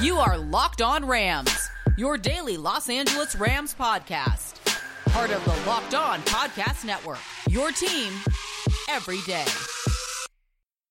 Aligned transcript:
You 0.00 0.16
are 0.16 0.38
Locked 0.38 0.80
On 0.80 1.04
Rams, 1.04 1.68
your 1.98 2.16
daily 2.16 2.56
Los 2.56 2.88
Angeles 2.88 3.36
Rams 3.36 3.74
podcast. 3.78 4.54
Part 5.10 5.30
of 5.30 5.44
the 5.44 5.68
Locked 5.68 5.94
On 5.94 6.20
Podcast 6.20 6.86
Network. 6.86 7.18
Your 7.50 7.70
team 7.70 8.10
every 8.88 9.20
day. 9.26 9.44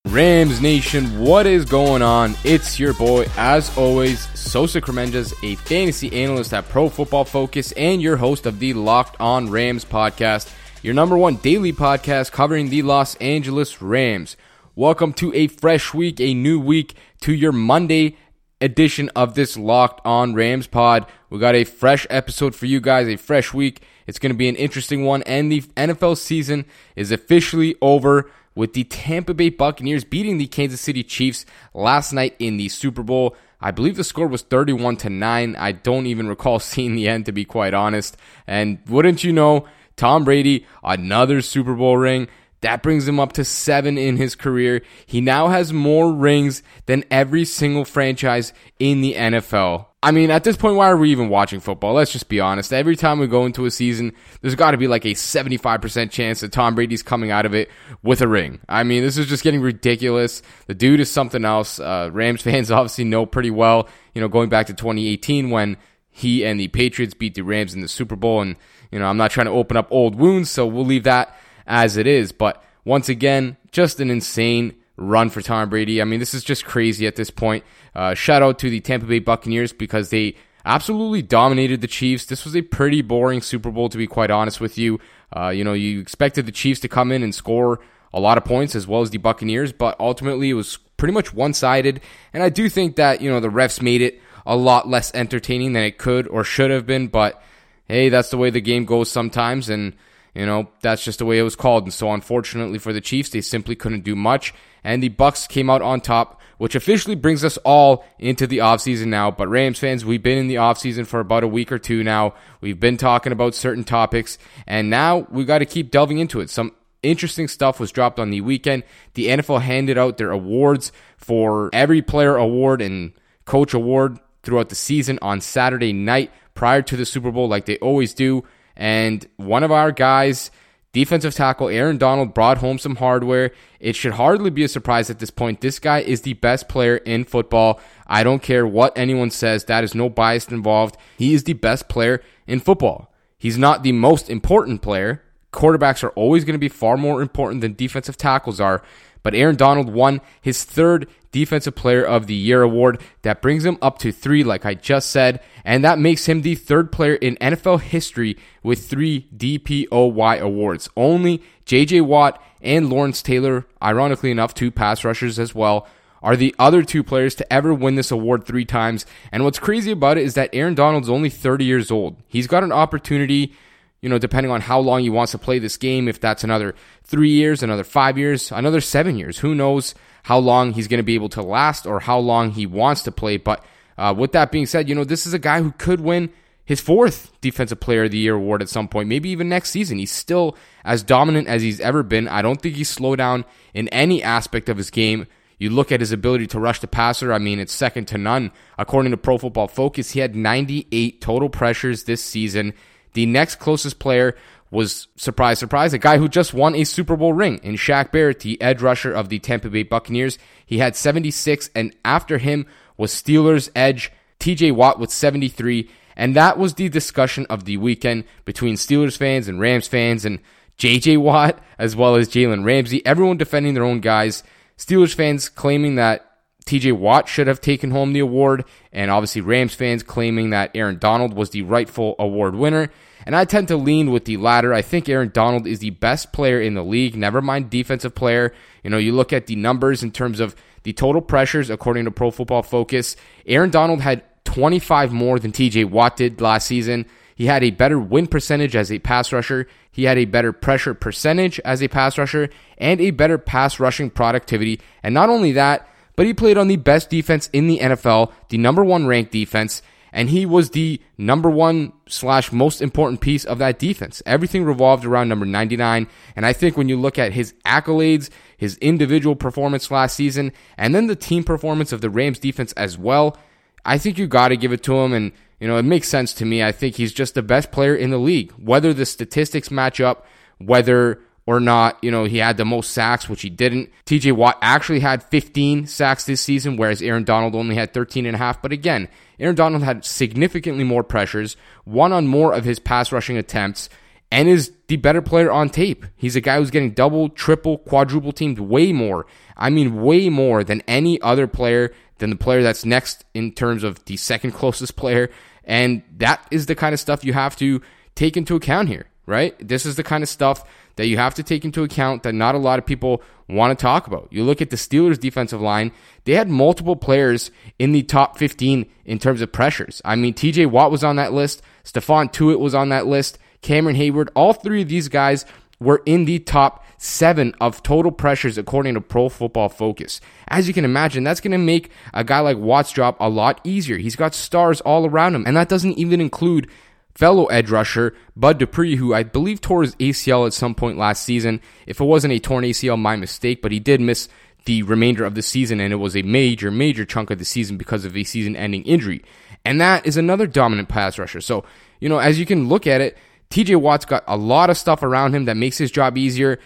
Rams 0.10 0.62
Nation, 0.62 1.20
what 1.20 1.48
is 1.48 1.66
going 1.66 2.04
on? 2.04 2.36
It's 2.44 2.80
your 2.80 2.94
boy, 2.94 3.26
as 3.36 3.76
always, 3.76 4.28
Sosa 4.38 4.80
Kremenjas, 4.80 5.34
a 5.44 5.56
fantasy 5.56 6.24
analyst 6.24 6.54
at 6.54 6.70
Pro 6.70 6.88
Football 6.88 7.26
Focus 7.26 7.72
and 7.72 8.04
your 8.04 8.18
host 8.18 8.46
of 8.46 8.60
the 8.60 8.76
Locked 8.76 9.20
On 9.20 9.50
Rams 9.50 9.86
podcast, 9.86 10.54
your 10.84 10.94
number 10.94 11.18
one 11.18 11.38
daily 11.38 11.74
podcast 11.74 12.32
covering 12.32 12.70
the 12.70 12.84
Los 12.84 13.16
Angeles 13.16 13.82
Rams. 13.82 14.38
Welcome 14.76 15.14
to 15.14 15.34
a 15.34 15.48
fresh 15.48 15.96
week, 15.96 16.22
a 16.22 16.36
new 16.36 16.60
week, 16.60 16.94
to 17.22 17.34
your 17.34 17.52
Monday 17.52 18.16
edition 18.62 19.10
of 19.16 19.36
this 19.36 19.58
Locked 19.58 20.02
On 20.06 20.34
Rams 20.34 20.68
pod. 20.68 21.06
We 21.30 21.40
got 21.40 21.56
a 21.56 21.64
fresh 21.64 22.06
episode 22.10 22.56
for 22.56 22.66
you 22.66 22.80
guys, 22.82 23.08
a 23.08 23.16
fresh 23.16 23.54
week. 23.54 23.84
It's 24.08 24.20
going 24.20 24.32
to 24.32 24.38
be 24.38 24.50
an 24.50 24.56
interesting 24.56 25.06
one, 25.06 25.22
and 25.24 25.52
the 25.52 25.62
NFL 25.78 26.18
season 26.18 26.66
is 26.96 27.12
officially 27.12 27.76
over 27.82 28.30
with 28.56 28.74
the 28.74 28.84
Tampa 28.86 29.34
Bay 29.34 29.50
Buccaneers 29.50 30.04
beating 30.04 30.38
the 30.38 30.48
Kansas 30.48 30.82
City 30.82 31.04
Chiefs 31.04 31.46
last 31.74 32.12
night 32.12 32.36
in 32.40 32.58
the 32.58 32.70
Super 32.70 33.04
Bowl. 33.04 33.36
I 33.62 33.72
believe 33.72 33.96
the 33.96 34.04
score 34.04 34.28
was 34.28 34.42
31 34.42 34.98
to 34.98 35.10
9. 35.10 35.56
I 35.56 35.72
don't 35.72 36.08
even 36.08 36.28
recall 36.28 36.60
seeing 36.60 36.96
the 36.96 37.08
end 37.08 37.26
to 37.28 37.32
be 37.32 37.46
quite 37.46 37.74
honest. 37.74 38.18
And 38.48 38.80
wouldn't 38.88 39.24
you 39.24 39.32
know, 39.32 39.68
Tom 39.96 40.24
Brady, 40.24 40.66
another 40.84 41.42
Super 41.42 41.74
Bowl 41.74 41.98
ring. 41.98 42.28
That 42.62 42.84
brings 42.84 43.08
him 43.08 43.20
up 43.20 43.34
to 43.34 43.46
seven 43.46 43.98
in 43.98 44.18
his 44.18 44.36
career. 44.36 44.82
He 45.06 45.22
now 45.22 45.48
has 45.48 45.72
more 45.72 46.12
rings 46.12 46.62
than 46.88 47.06
every 47.10 47.46
single 47.46 47.86
franchise 47.86 48.54
in 48.80 49.02
the 49.02 49.14
NFL. 49.14 49.86
I 50.02 50.12
mean, 50.12 50.32
at 50.32 50.46
this 50.46 50.56
point, 50.56 50.78
why 50.78 50.90
are 50.90 50.96
we 50.96 51.12
even 51.12 51.28
watching 51.28 51.60
football? 51.60 51.94
Let's 51.94 52.14
just 52.14 52.30
be 52.30 52.40
honest. 52.40 52.72
Every 52.72 52.96
time 52.96 53.20
we 53.20 53.28
go 53.28 53.46
into 53.46 53.66
a 53.66 53.72
season, 53.72 54.14
there's 54.42 54.56
got 54.56 54.72
to 54.72 54.78
be 54.78 54.88
like 54.88 55.04
a 55.04 55.14
75% 55.14 56.10
chance 56.10 56.40
that 56.40 56.54
Tom 56.54 56.74
Brady's 56.76 57.04
coming 57.04 57.32
out 57.32 57.46
of 57.46 57.54
it 57.54 57.70
with 58.02 58.22
a 58.22 58.28
ring. 58.28 58.62
I 58.70 58.84
mean, 58.84 59.04
this 59.04 59.18
is 59.18 59.28
just 59.28 59.44
getting 59.44 59.60
ridiculous. 59.62 60.42
The 60.68 60.74
dude 60.74 61.02
is 61.02 61.12
something 61.12 61.44
else. 61.44 61.80
Uh, 61.80 62.10
Rams 62.14 62.42
fans 62.44 62.72
obviously 62.72 63.04
know 63.04 63.26
pretty 63.26 63.52
well, 63.52 63.90
you 64.14 64.22
know, 64.22 64.30
going 64.30 64.48
back 64.48 64.68
to 64.68 64.74
2018 64.74 65.50
when 65.50 65.76
he 66.10 66.46
and 66.46 66.60
the 66.60 66.70
Patriots 66.70 67.14
beat 67.14 67.36
the 67.36 67.42
Rams 67.42 67.74
in 67.74 67.82
the 67.82 67.88
Super 67.90 68.16
Bowl. 68.16 68.42
And, 68.42 68.56
you 68.92 69.00
know, 69.00 69.06
I'm 69.06 69.18
not 69.18 69.32
trying 69.32 69.48
to 69.48 69.52
open 69.52 69.76
up 69.76 69.90
old 69.92 70.16
wounds, 70.16 70.50
so 70.50 70.66
we'll 70.66 70.86
leave 70.86 71.04
that 71.04 71.38
as 71.70 71.96
it 71.96 72.08
is. 72.08 72.34
But 72.34 72.62
once 72.84 73.08
again, 73.08 73.56
just 73.72 74.02
an 74.02 74.10
insane 74.10 74.76
run 74.98 75.30
for 75.30 75.42
Tom 75.42 75.70
Brady. 75.70 76.02
I 76.02 76.06
mean, 76.06 76.20
this 76.20 76.34
is 76.34 76.44
just 76.44 76.66
crazy 76.66 77.08
at 77.08 77.16
this 77.16 77.30
point. 77.30 77.64
Uh, 77.96 78.14
shout 78.14 78.42
out 78.42 78.60
to 78.60 78.70
the 78.70 78.82
Tampa 78.82 79.06
Bay 79.06 79.20
Buccaneers 79.20 79.72
because 79.72 80.10
they 80.10 80.36
absolutely 80.66 81.22
dominated 81.22 81.80
the 81.80 81.88
Chiefs. 81.88 82.26
This 82.26 82.44
was 82.44 82.56
a 82.56 82.62
pretty 82.62 83.02
boring 83.02 83.42
Super 83.42 83.72
Bowl, 83.72 83.88
to 83.88 83.98
be 83.98 84.08
quite 84.08 84.30
honest 84.30 84.60
with 84.60 84.78
you. 84.78 85.00
Uh, 85.36 85.50
you 85.50 85.64
know, 85.64 85.74
you 85.74 86.02
expected 86.02 86.46
the 86.46 86.52
Chiefs 86.52 86.82
to 86.82 86.90
come 86.90 87.12
in 87.12 87.24
and 87.24 87.34
score 87.34 87.80
a 88.12 88.20
lot 88.20 88.38
of 88.38 88.44
points 88.44 88.76
as 88.76 88.88
well 88.88 89.02
as 89.02 89.12
the 89.12 89.20
Buccaneers, 89.20 89.72
but 89.72 89.96
ultimately 90.00 90.50
it 90.50 90.56
was 90.56 90.78
pretty 90.98 91.14
much 91.14 91.34
one 91.34 91.54
sided. 91.54 92.02
And 92.34 92.44
I 92.44 92.50
do 92.50 92.68
think 92.68 92.96
that, 92.96 93.22
you 93.22 93.30
know, 93.30 93.40
the 93.40 93.50
refs 93.50 93.82
made 93.82 94.02
it 94.02 94.20
a 94.46 94.56
lot 94.56 94.88
less 94.90 95.14
entertaining 95.14 95.74
than 95.74 95.84
it 95.84 96.00
could 96.00 96.28
or 96.28 96.44
should 96.44 96.72
have 96.72 96.88
been, 96.88 97.08
but 97.08 97.42
hey, 97.88 98.10
that's 98.10 98.30
the 98.30 98.38
way 98.38 98.50
the 98.50 98.62
game 98.62 98.86
goes 98.86 99.12
sometimes. 99.12 99.70
And, 99.70 99.94
you 100.36 100.46
know, 100.46 100.70
that's 100.82 101.04
just 101.04 101.20
the 101.20 101.26
way 101.26 101.40
it 101.40 101.44
was 101.44 101.56
called. 101.56 101.84
And 101.84 101.94
so 101.94 102.12
unfortunately 102.12 102.80
for 102.80 102.94
the 102.94 103.02
Chiefs, 103.02 103.30
they 103.30 103.42
simply 103.42 103.76
couldn't 103.76 104.04
do 104.04 104.16
much. 104.16 104.54
And 104.84 105.04
the 105.04 105.10
Bucks 105.10 105.48
came 105.48 105.70
out 105.70 105.82
on 105.82 106.02
top, 106.02 106.40
which 106.58 106.76
officially 106.76 107.16
brings 107.16 107.44
us 107.44 107.58
all 107.58 108.06
into 108.18 108.48
the 108.48 108.60
offseason 108.60 109.08
now. 109.08 109.32
But 109.32 109.50
Rams 109.50 109.80
fans, 109.80 110.06
we've 110.06 110.24
been 110.24 110.38
in 110.38 110.48
the 110.48 110.56
offseason 110.56 111.06
for 111.06 111.20
about 111.20 111.44
a 111.44 111.48
week 111.48 111.72
or 111.72 111.80
two 111.80 112.04
now. 112.04 112.34
We've 112.62 112.80
been 112.80 112.98
talking 112.98 113.32
about 113.32 113.56
certain 113.56 113.84
topics, 113.84 114.38
and 114.66 114.90
now 114.90 115.28
we 115.30 115.44
got 115.46 115.60
to 115.60 115.66
keep 115.66 115.92
delving 115.92 116.20
into 116.20 116.40
it. 116.40 116.50
Some 116.50 116.74
interesting 117.04 117.48
stuff 117.48 117.80
was 117.80 117.92
dropped 117.92 118.20
on 118.20 118.30
the 118.30 118.42
weekend. 118.42 118.84
The 119.14 119.28
NFL 119.28 119.62
handed 119.62 119.98
out 119.98 120.18
their 120.18 120.32
awards 120.32 120.92
for 121.18 121.70
every 121.74 122.02
player 122.02 122.36
award 122.36 122.82
and 122.82 123.14
coach 123.46 123.74
award 123.74 124.20
throughout 124.44 124.70
the 124.70 124.76
season 124.76 125.20
on 125.22 125.42
Saturday 125.42 125.94
night 125.94 126.32
prior 126.54 126.82
to 126.82 126.98
the 126.98 127.06
Super 127.06 127.32
Bowl, 127.32 127.48
like 127.48 127.66
they 127.66 127.78
always 127.78 128.14
do. 128.14 128.44
And 128.80 129.28
one 129.36 129.64
of 129.64 129.74
our 129.74 129.92
guys, 129.92 130.52
defensive 130.94 131.36
tackle 131.36 131.68
Aaron 131.68 131.98
Donald, 131.98 132.34
brought 132.34 132.60
home 132.60 132.80
some 132.80 132.96
hardware. 132.96 133.52
It 133.82 133.98
should 133.98 134.14
hardly 134.14 134.50
be 134.50 134.64
a 134.64 134.70
surprise 134.70 135.10
at 135.10 135.20
this 135.20 135.30
point. 135.30 135.60
This 135.60 135.80
guy 135.80 136.00
is 136.00 136.22
the 136.22 136.34
best 136.34 136.70
player 136.70 136.96
in 136.96 137.26
football. 137.26 137.82
I 138.08 138.24
don't 138.24 138.42
care 138.42 138.66
what 138.66 138.98
anyone 138.98 139.32
says, 139.32 139.66
that 139.66 139.84
is 139.84 139.94
no 139.94 140.10
bias 140.10 140.48
involved. 140.48 140.96
He 141.18 141.34
is 141.34 141.44
the 141.44 141.54
best 141.54 141.90
player 141.90 142.24
in 142.48 142.62
football. 142.62 143.14
He's 143.38 143.58
not 143.58 143.84
the 143.84 143.92
most 143.92 144.30
important 144.30 144.82
player. 144.82 145.24
Quarterbacks 145.52 146.04
are 146.04 146.10
always 146.12 146.46
going 146.46 146.54
to 146.54 146.60
be 146.60 146.70
far 146.70 146.96
more 146.96 147.22
important 147.22 147.62
than 147.62 147.74
defensive 147.74 148.16
tackles 148.16 148.62
are. 148.62 148.82
But 149.24 149.36
Aaron 149.36 149.56
Donald 149.56 149.90
won 149.90 150.22
his 150.42 150.64
third 150.64 151.08
Defensive 151.32 151.76
Player 151.76 152.04
of 152.04 152.28
the 152.28 152.36
Year 152.36 152.62
award. 152.62 153.02
That 153.22 153.42
brings 153.42 153.66
him 153.66 153.78
up 153.82 154.00
to 154.00 154.12
three, 154.12 154.44
like 154.44 154.66
I 154.66 154.74
just 154.74 155.10
said, 155.10 155.42
and 155.64 155.84
that 155.84 156.00
makes 156.00 156.28
him 156.28 156.42
the 156.42 156.56
third 156.56 156.92
player 156.92 157.16
in 157.16 157.36
NFL 157.38 157.82
history 157.82 158.38
with 158.64 158.90
three 158.90 159.28
DPOY 159.36 160.40
awards. 160.40 160.90
Only 160.96 161.44
JJ 161.66 162.02
Watt 162.06 162.42
and 162.62 162.90
Lawrence 162.90 163.22
Taylor, 163.22 163.66
ironically 163.82 164.32
enough, 164.32 164.54
two 164.54 164.72
pass 164.72 165.04
rushers 165.04 165.38
as 165.38 165.54
well, 165.54 165.88
are 166.22 166.36
the 166.36 166.54
other 166.60 166.84
two 166.84 167.04
players 167.04 167.36
to 167.36 167.54
ever 167.54 167.74
win 167.74 167.96
this 167.96 168.12
award 168.12 168.44
three 168.46 168.66
times. 168.66 169.06
And 169.32 169.44
what's 169.44 169.60
crazy 169.60 169.92
about 169.92 170.18
it 170.18 170.26
is 170.26 170.34
that 170.34 170.50
Aaron 170.52 170.76
Donald's 170.76 171.10
only 171.10 171.30
30 171.30 171.64
years 171.64 171.92
old. 171.92 172.18
He's 172.28 172.48
got 172.48 172.64
an 172.64 172.72
opportunity 172.72 173.54
you 174.02 174.10
know, 174.10 174.18
depending 174.18 174.52
on 174.52 174.62
how 174.62 174.80
long 174.80 175.02
he 175.02 175.10
wants 175.10 175.32
to 175.34 175.38
play 175.38 175.60
this 175.60 175.78
game, 175.78 176.08
if 176.08 176.20
that's 176.20 176.44
another 176.44 176.76
three 177.04 177.32
years, 177.32 177.64
another 177.64 177.84
five 177.84 178.18
years, 178.18 178.52
another 178.52 178.82
seven 178.82 179.18
years, 179.18 179.40
who 179.40 179.54
knows 179.54 179.94
how 180.24 180.38
long 180.38 180.74
he's 180.74 180.88
going 180.88 181.00
to 181.00 181.04
be 181.04 181.16
able 181.16 181.30
to 181.30 181.42
last 181.42 181.86
or 181.86 182.00
how 182.00 182.20
long 182.20 182.52
he 182.52 182.66
wants 182.66 183.04
to 183.04 183.12
play. 183.12 183.38
But 183.38 183.64
uh, 183.98 184.14
with 184.18 184.32
that 184.32 184.52
being 184.52 184.66
said, 184.66 184.88
you 184.88 184.96
know, 184.96 185.04
this 185.04 185.26
is 185.26 185.34
a 185.34 185.40
guy 185.40 185.62
who 185.62 185.72
could 185.74 186.00
win 186.00 186.32
his 186.64 186.80
fourth 186.80 187.32
Defensive 187.42 187.80
Player 187.80 188.04
of 188.04 188.12
the 188.12 188.20
Year 188.20 188.36
award 188.36 188.62
at 188.62 188.70
some 188.70 188.88
point, 188.88 189.10
maybe 189.10 189.30
even 189.30 189.50
next 189.50 189.72
season. 189.72 189.98
He's 189.98 190.12
still 190.12 190.56
as 190.86 191.02
dominant 191.02 191.48
as 191.48 191.64
he's 191.64 191.80
ever 191.80 192.04
been. 192.04 192.28
I 192.28 192.42
don't 192.42 192.62
think 192.62 192.76
he's 192.76 192.90
slowed 192.90 193.18
down 193.18 193.44
in 193.74 193.88
any 193.90 194.22
aspect 194.22 194.70
of 194.70 194.78
his 194.78 194.92
game. 194.92 195.26
You 195.58 195.72
look 195.72 195.92
at 195.92 196.00
his 196.00 196.12
ability 196.12 196.48
to 196.48 196.60
rush 196.60 196.80
the 196.80 196.88
passer, 196.88 197.34
I 197.34 197.40
mean, 197.40 197.60
it's 197.60 197.74
second 197.74 198.08
to 198.10 198.18
none. 198.18 198.52
According 198.78 199.12
to 199.12 199.18
Pro 199.18 199.38
Football 199.38 199.68
Focus, 199.68 200.12
he 200.12 200.20
had 200.20 200.36
98 200.36 201.20
total 201.20 201.50
pressures 201.50 202.04
this 202.04 202.24
season. 202.24 202.74
The 203.14 203.26
next 203.26 203.56
closest 203.56 204.00
player 204.00 204.36
was, 204.72 205.08
surprise, 205.16 205.60
surprise, 205.60 205.94
a 205.94 205.98
guy 205.98 206.18
who 206.18 206.28
just 206.28 206.54
won 206.54 206.76
a 206.76 206.84
Super 206.84 207.16
Bowl 207.16 207.34
ring 207.34 207.60
in 207.64 207.76
Shaq 207.76 208.12
Barrett, 208.12 208.42
the 208.42 208.62
edge 208.62 208.82
rusher 208.82 209.12
of 209.12 209.30
the 209.30 209.40
Tampa 209.40 209.70
Bay 209.70 209.84
Buccaneers. 209.84 210.38
He 210.66 210.78
had 210.78 210.96
76, 210.96 211.70
and 211.76 211.96
after 212.06 212.38
him 212.38 212.68
was 212.98 213.12
Steelers 213.12 213.70
edge 213.76 214.12
TJ 214.40 214.74
Watt 214.74 215.00
with 215.00 215.12
73. 215.12 215.90
And 216.16 216.36
that 216.36 216.58
was 216.58 216.74
the 216.74 216.90
discussion 216.90 217.46
of 217.50 217.66
the 217.66 217.78
weekend 217.78 218.26
between 218.46 218.76
Steelers 218.76 219.18
fans 219.18 219.48
and 219.48 219.60
Rams 219.60 219.88
fans 219.88 220.26
and 220.26 220.40
JJ 220.78 221.18
Watt 221.18 221.60
as 221.78 221.96
well 221.96 222.16
as 222.16 222.30
Jalen 222.30 222.66
Ramsey. 222.66 223.06
Everyone 223.06 223.38
defending 223.38 223.74
their 223.74 223.86
own 223.86 224.02
guys. 224.02 224.44
Steelers 224.78 225.14
fans 225.14 225.50
claiming 225.50 225.96
that 225.96 226.29
TJ 226.70 226.94
Watt 226.94 227.28
should 227.28 227.48
have 227.48 227.60
taken 227.60 227.90
home 227.90 228.14
the 228.14 228.20
award, 228.20 228.64
and 228.94 229.10
obviously 229.10 229.42
Rams 229.42 229.74
fans 229.74 230.04
claiming 230.04 230.52
that 230.52 230.70
Aaron 230.76 231.00
Donald 231.00 231.34
was 231.34 231.50
the 231.50 231.64
rightful 231.64 232.16
award 232.20 232.56
winner. 232.56 232.92
And 233.26 233.36
I 233.36 233.46
tend 233.46 233.68
to 233.70 233.78
lean 233.78 234.12
with 234.12 234.26
the 234.26 234.38
latter. 234.38 234.72
I 234.72 234.84
think 234.84 235.10
Aaron 235.10 235.32
Donald 235.34 235.66
is 235.66 235.80
the 235.80 235.90
best 235.90 236.32
player 236.32 236.62
in 236.62 236.76
the 236.76 236.84
league, 236.84 237.16
never 237.16 237.42
mind 237.42 237.72
defensive 237.72 238.14
player. 238.14 238.54
You 238.84 238.92
know, 238.92 239.00
you 239.00 239.14
look 239.14 239.34
at 239.34 239.48
the 239.48 239.56
numbers 239.56 240.04
in 240.04 240.12
terms 240.12 240.40
of 240.40 240.56
the 240.84 240.94
total 240.94 241.22
pressures, 241.22 241.72
according 241.72 242.06
to 242.06 242.12
Pro 242.12 242.30
Football 242.30 242.64
Focus. 242.64 243.16
Aaron 243.48 243.72
Donald 243.72 244.02
had 244.02 244.24
25 244.46 245.12
more 245.12 245.40
than 245.40 245.52
TJ 245.52 245.90
Watt 245.90 246.18
did 246.18 246.40
last 246.40 246.68
season. 246.68 247.08
He 247.36 247.48
had 247.48 247.64
a 247.64 247.72
better 247.72 248.00
win 248.00 248.28
percentage 248.28 248.76
as 248.76 248.92
a 248.92 249.00
pass 249.00 249.34
rusher. 249.34 249.68
He 249.92 250.04
had 250.04 250.18
a 250.18 250.26
better 250.26 250.54
pressure 250.54 250.94
percentage 250.94 251.60
as 251.66 251.82
a 251.82 251.88
pass 251.88 252.18
rusher 252.18 252.50
and 252.78 253.02
a 253.02 253.12
better 253.12 253.38
pass 253.38 253.80
rushing 253.80 254.10
productivity. 254.10 254.80
And 255.02 255.14
not 255.14 255.30
only 255.30 255.54
that, 255.54 255.88
but 256.20 256.26
he 256.26 256.34
played 256.34 256.58
on 256.58 256.68
the 256.68 256.76
best 256.76 257.10
defense 257.10 257.50
in 257.54 257.68
the 257.68 257.80
NFL, 257.80 258.34
the 258.50 258.58
number 258.58 258.84
one 258.84 259.08
ranked 259.08 259.32
defense, 259.32 259.82
and 260.12 260.30
he 260.30 260.46
was 260.46 260.72
the 260.72 261.02
number 261.18 261.50
one 261.50 261.94
slash 262.10 262.52
most 262.52 262.82
important 262.82 263.22
piece 263.22 263.46
of 263.46 263.58
that 263.60 263.80
defense. 263.80 264.22
Everything 264.26 264.66
revolved 264.66 265.06
around 265.06 265.30
number 265.30 265.46
99. 265.46 266.10
And 266.36 266.46
I 266.46 266.52
think 266.52 266.76
when 266.76 266.90
you 266.90 267.00
look 267.00 267.18
at 267.18 267.32
his 267.32 267.54
accolades, 267.66 268.30
his 268.58 268.76
individual 268.80 269.38
performance 269.38 269.90
last 269.92 270.14
season, 270.14 270.52
and 270.78 270.94
then 270.94 271.08
the 271.08 271.16
team 271.16 271.46
performance 271.46 271.94
of 271.94 272.02
the 272.02 272.10
Rams 272.10 272.40
defense 272.40 272.74
as 272.74 272.98
well, 272.98 273.38
I 273.86 273.98
think 273.98 274.18
you 274.18 274.28
got 274.28 274.50
to 274.50 274.58
give 274.58 274.74
it 274.74 274.84
to 274.84 274.98
him. 274.98 275.14
And, 275.14 275.32
you 275.62 275.70
know, 275.70 275.78
it 275.78 275.84
makes 275.84 276.10
sense 276.10 276.34
to 276.34 276.46
me. 276.46 276.62
I 276.62 276.74
think 276.74 276.96
he's 276.96 277.14
just 277.14 277.34
the 277.34 277.42
best 277.42 277.72
player 277.72 277.96
in 277.96 278.10
the 278.10 278.18
league. 278.18 278.52
Whether 278.58 278.94
the 278.94 279.06
statistics 279.06 279.72
match 279.72 280.02
up, 280.02 280.26
whether 280.58 281.22
or 281.50 281.60
not, 281.60 281.98
you 282.04 282.12
know, 282.12 282.26
he 282.26 282.38
had 282.38 282.58
the 282.58 282.64
most 282.64 282.92
sacks, 282.92 283.28
which 283.28 283.42
he 283.42 283.50
didn't. 283.50 283.90
TJ 284.06 284.34
Watt 284.34 284.60
actually 284.62 285.00
had 285.00 285.24
15 285.24 285.88
sacks 285.88 286.24
this 286.24 286.42
season, 286.42 286.78
whereas 286.78 287.02
Aaron 287.02 287.24
Donald 287.24 287.56
only 287.56 287.74
had 287.74 287.92
13 287.92 288.28
and 288.28 288.36
a 288.36 288.38
half. 288.38 288.62
But 288.62 288.72
again, 288.72 289.08
Aaron 289.40 289.56
Donald 289.56 289.82
had 289.82 290.06
significantly 290.06 290.84
more 290.84 291.04
pressures, 291.04 291.58
one 291.86 292.14
on 292.14 292.28
more 292.28 292.54
of 292.54 292.66
his 292.66 292.78
pass 292.78 293.12
rushing 293.12 293.36
attempts, 293.36 293.90
and 294.32 294.48
is 294.48 294.72
the 294.90 294.98
better 294.98 295.24
player 295.24 295.52
on 295.52 295.72
tape. 295.72 296.06
He's 296.16 296.36
a 296.36 296.42
guy 296.42 296.60
who's 296.60 296.70
getting 296.70 296.92
double, 296.92 297.30
triple, 297.30 297.80
quadruple 297.80 298.32
teamed 298.32 298.60
way 298.60 298.94
more. 298.94 299.26
I 299.58 299.72
mean, 299.72 300.04
way 300.04 300.30
more 300.30 300.64
than 300.64 300.84
any 300.88 301.20
other 301.20 301.48
player, 301.48 301.92
than 302.20 302.30
the 302.30 302.36
player 302.36 302.62
that's 302.62 302.86
next 302.86 303.26
in 303.34 303.54
terms 303.54 303.84
of 303.84 304.06
the 304.06 304.18
second 304.18 304.52
closest 304.60 304.96
player. 304.96 305.32
And 305.64 306.04
that 306.18 306.46
is 306.52 306.68
the 306.68 306.76
kind 306.76 306.94
of 306.94 307.00
stuff 307.00 307.26
you 307.26 307.34
have 307.34 307.56
to 307.56 307.82
take 308.14 308.38
into 308.38 308.56
account 308.56 308.88
here, 308.88 309.08
right? 309.26 309.56
This 309.68 309.88
is 309.88 309.96
the 309.96 310.04
kind 310.04 310.22
of 310.22 310.30
stuff 310.30 310.64
that 311.00 311.08
you 311.08 311.16
have 311.16 311.34
to 311.34 311.44
take 311.44 311.64
into 311.64 311.82
account 311.82 312.24
that 312.24 312.34
not 312.34 312.56
a 312.56 312.58
lot 312.58 312.78
of 312.78 312.86
people 312.86 313.22
want 313.48 313.72
to 313.72 313.82
talk 313.82 314.06
about. 314.06 314.28
You 314.32 314.44
look 314.44 314.62
at 314.62 314.70
the 314.70 314.76
Steelers' 314.76 315.18
defensive 315.18 315.62
line, 315.62 315.94
they 316.26 316.34
had 316.34 316.50
multiple 316.50 316.98
players 316.98 317.52
in 317.80 317.94
the 317.94 318.04
top 318.04 318.38
15 318.38 318.86
in 319.06 319.18
terms 319.18 319.40
of 319.40 319.50
pressures. 319.50 320.02
I 320.04 320.18
mean, 320.18 320.34
TJ 320.34 320.70
Watt 320.70 320.92
was 320.92 321.06
on 321.06 321.16
that 321.16 321.32
list, 321.32 321.62
Stephon 321.86 322.30
Tuitt 322.34 322.60
was 322.60 322.76
on 322.76 322.90
that 322.90 323.08
list, 323.08 323.40
Cameron 323.62 323.96
Heyward, 323.96 324.28
all 324.36 324.52
three 324.52 324.82
of 324.82 324.90
these 324.90 325.08
guys 325.08 325.46
were 325.80 326.04
in 326.06 326.26
the 326.26 326.40
top 326.40 326.84
seven 326.98 327.56
of 327.62 327.82
total 327.82 328.12
pressures 328.12 328.58
according 328.58 328.96
to 328.96 329.00
Pro 329.00 329.30
Football 329.30 329.70
Focus. 329.70 330.20
As 330.50 330.68
you 330.68 330.74
can 330.74 330.84
imagine, 330.84 331.24
that's 331.24 331.40
going 331.40 331.54
to 331.54 331.58
make 331.58 331.92
a 332.14 332.26
guy 332.26 332.42
like 332.42 332.58
Watt's 332.58 332.92
job 332.92 333.16
a 333.22 333.30
lot 333.30 333.62
easier. 333.64 333.96
He's 333.96 334.18
got 334.18 334.34
stars 334.34 334.82
all 334.82 335.06
around 335.06 335.34
him, 335.34 335.46
and 335.48 335.56
that 335.56 335.70
doesn't 335.70 335.98
even 335.98 336.20
include 336.20 336.70
fellow 337.16 337.46
edge 337.48 337.70
rusher 337.70 338.16
Bud 338.36 338.58
Dupree, 338.58 338.96
who 338.96 339.14
I 339.14 339.24
believe 339.24 339.62
tore 339.62 339.82
his 339.82 339.96
ACL 339.96 340.46
at 340.46 340.54
some 340.54 340.76
point 340.76 340.98
last 340.98 341.24
season. 341.24 341.62
If 341.86 342.00
it 342.00 342.06
wasn't 342.06 342.34
a 342.34 342.40
torn 342.40 342.64
ACL, 342.64 342.98
my 342.98 343.16
mistake, 343.16 343.62
but 343.62 343.72
he 343.72 343.80
did 343.80 344.02
miss 344.02 344.30
the 344.66 344.84
remainder 344.84 345.26
of 345.26 345.36
the 345.36 345.42
season, 345.42 345.80
and 345.80 345.92
it 345.92 345.98
was 345.98 346.16
a 346.16 346.22
major, 346.22 346.70
major 346.72 347.06
chunk 347.06 347.32
of 347.32 347.40
the 347.40 347.46
season 347.46 347.78
because 347.78 348.06
of 348.06 348.16
a 348.16 348.24
season 348.24 348.56
ending 348.56 348.84
injury. 348.84 349.24
And 349.66 349.80
that 349.82 350.06
is 350.06 350.18
another 350.18 350.48
dominant 350.48 350.90
pass 350.90 351.18
rusher. 351.18 351.42
So, 351.42 351.64
you 352.00 352.10
know, 352.10 352.20
as 352.20 352.40
you 352.40 352.46
can 352.46 352.70
look 352.70 352.88
at 352.88 353.02
it, 353.02 353.18
TJ 353.50 353.78
Watt's 353.78 354.06
got 354.06 354.24
a 354.28 354.38
lot 354.38 354.70
of 354.70 354.78
stuff 354.78 355.02
around 355.02 355.34
him 355.34 355.46
that 355.46 355.58
makes 355.58 355.78
his 355.78 355.92
job 355.92 356.18
easier, 356.18 356.60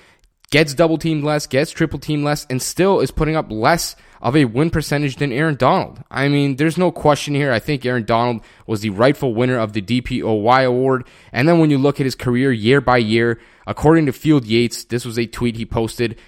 gets 0.54 0.76
double 0.76 1.00
teamed 1.00 1.24
less, 1.24 1.48
gets 1.48 1.72
triple 1.72 1.98
teamed 1.98 2.24
less, 2.24 2.46
and 2.48 2.62
still 2.62 3.00
is 3.00 3.10
putting 3.10 3.36
up 3.36 3.52
less 3.52 3.96
of 4.22 4.36
a 4.36 4.46
win 4.46 4.70
percentage 4.70 5.16
than 5.16 5.32
Aaron 5.32 5.56
Donald. 5.56 6.04
I 6.12 6.28
mean, 6.28 6.58
there's 6.58 6.78
no 6.78 6.92
question 6.92 7.34
here. 7.34 7.52
I 7.52 7.58
think 7.58 7.84
Aaron 7.84 8.06
Donald 8.06 8.44
was 8.68 8.82
the 8.82 8.92
rightful 8.92 9.34
winner 9.34 9.58
of 9.58 9.74
the 9.74 9.82
DPOY 9.82 10.64
award. 10.64 11.08
And 11.32 11.50
then 11.50 11.58
when 11.58 11.72
you 11.72 11.80
look 11.80 12.00
at 12.00 12.06
his 12.06 12.14
career 12.14 12.52
year 12.52 12.82
by 12.82 12.98
year, 12.98 13.42
according 13.66 14.06
to 14.06 14.14
Field 14.14 14.46
Yates, 14.46 14.84
this 14.84 15.06
was 15.06 15.18
a 15.18 15.26
tweet 15.26 15.56
he 15.56 15.66
posted. 15.66 16.20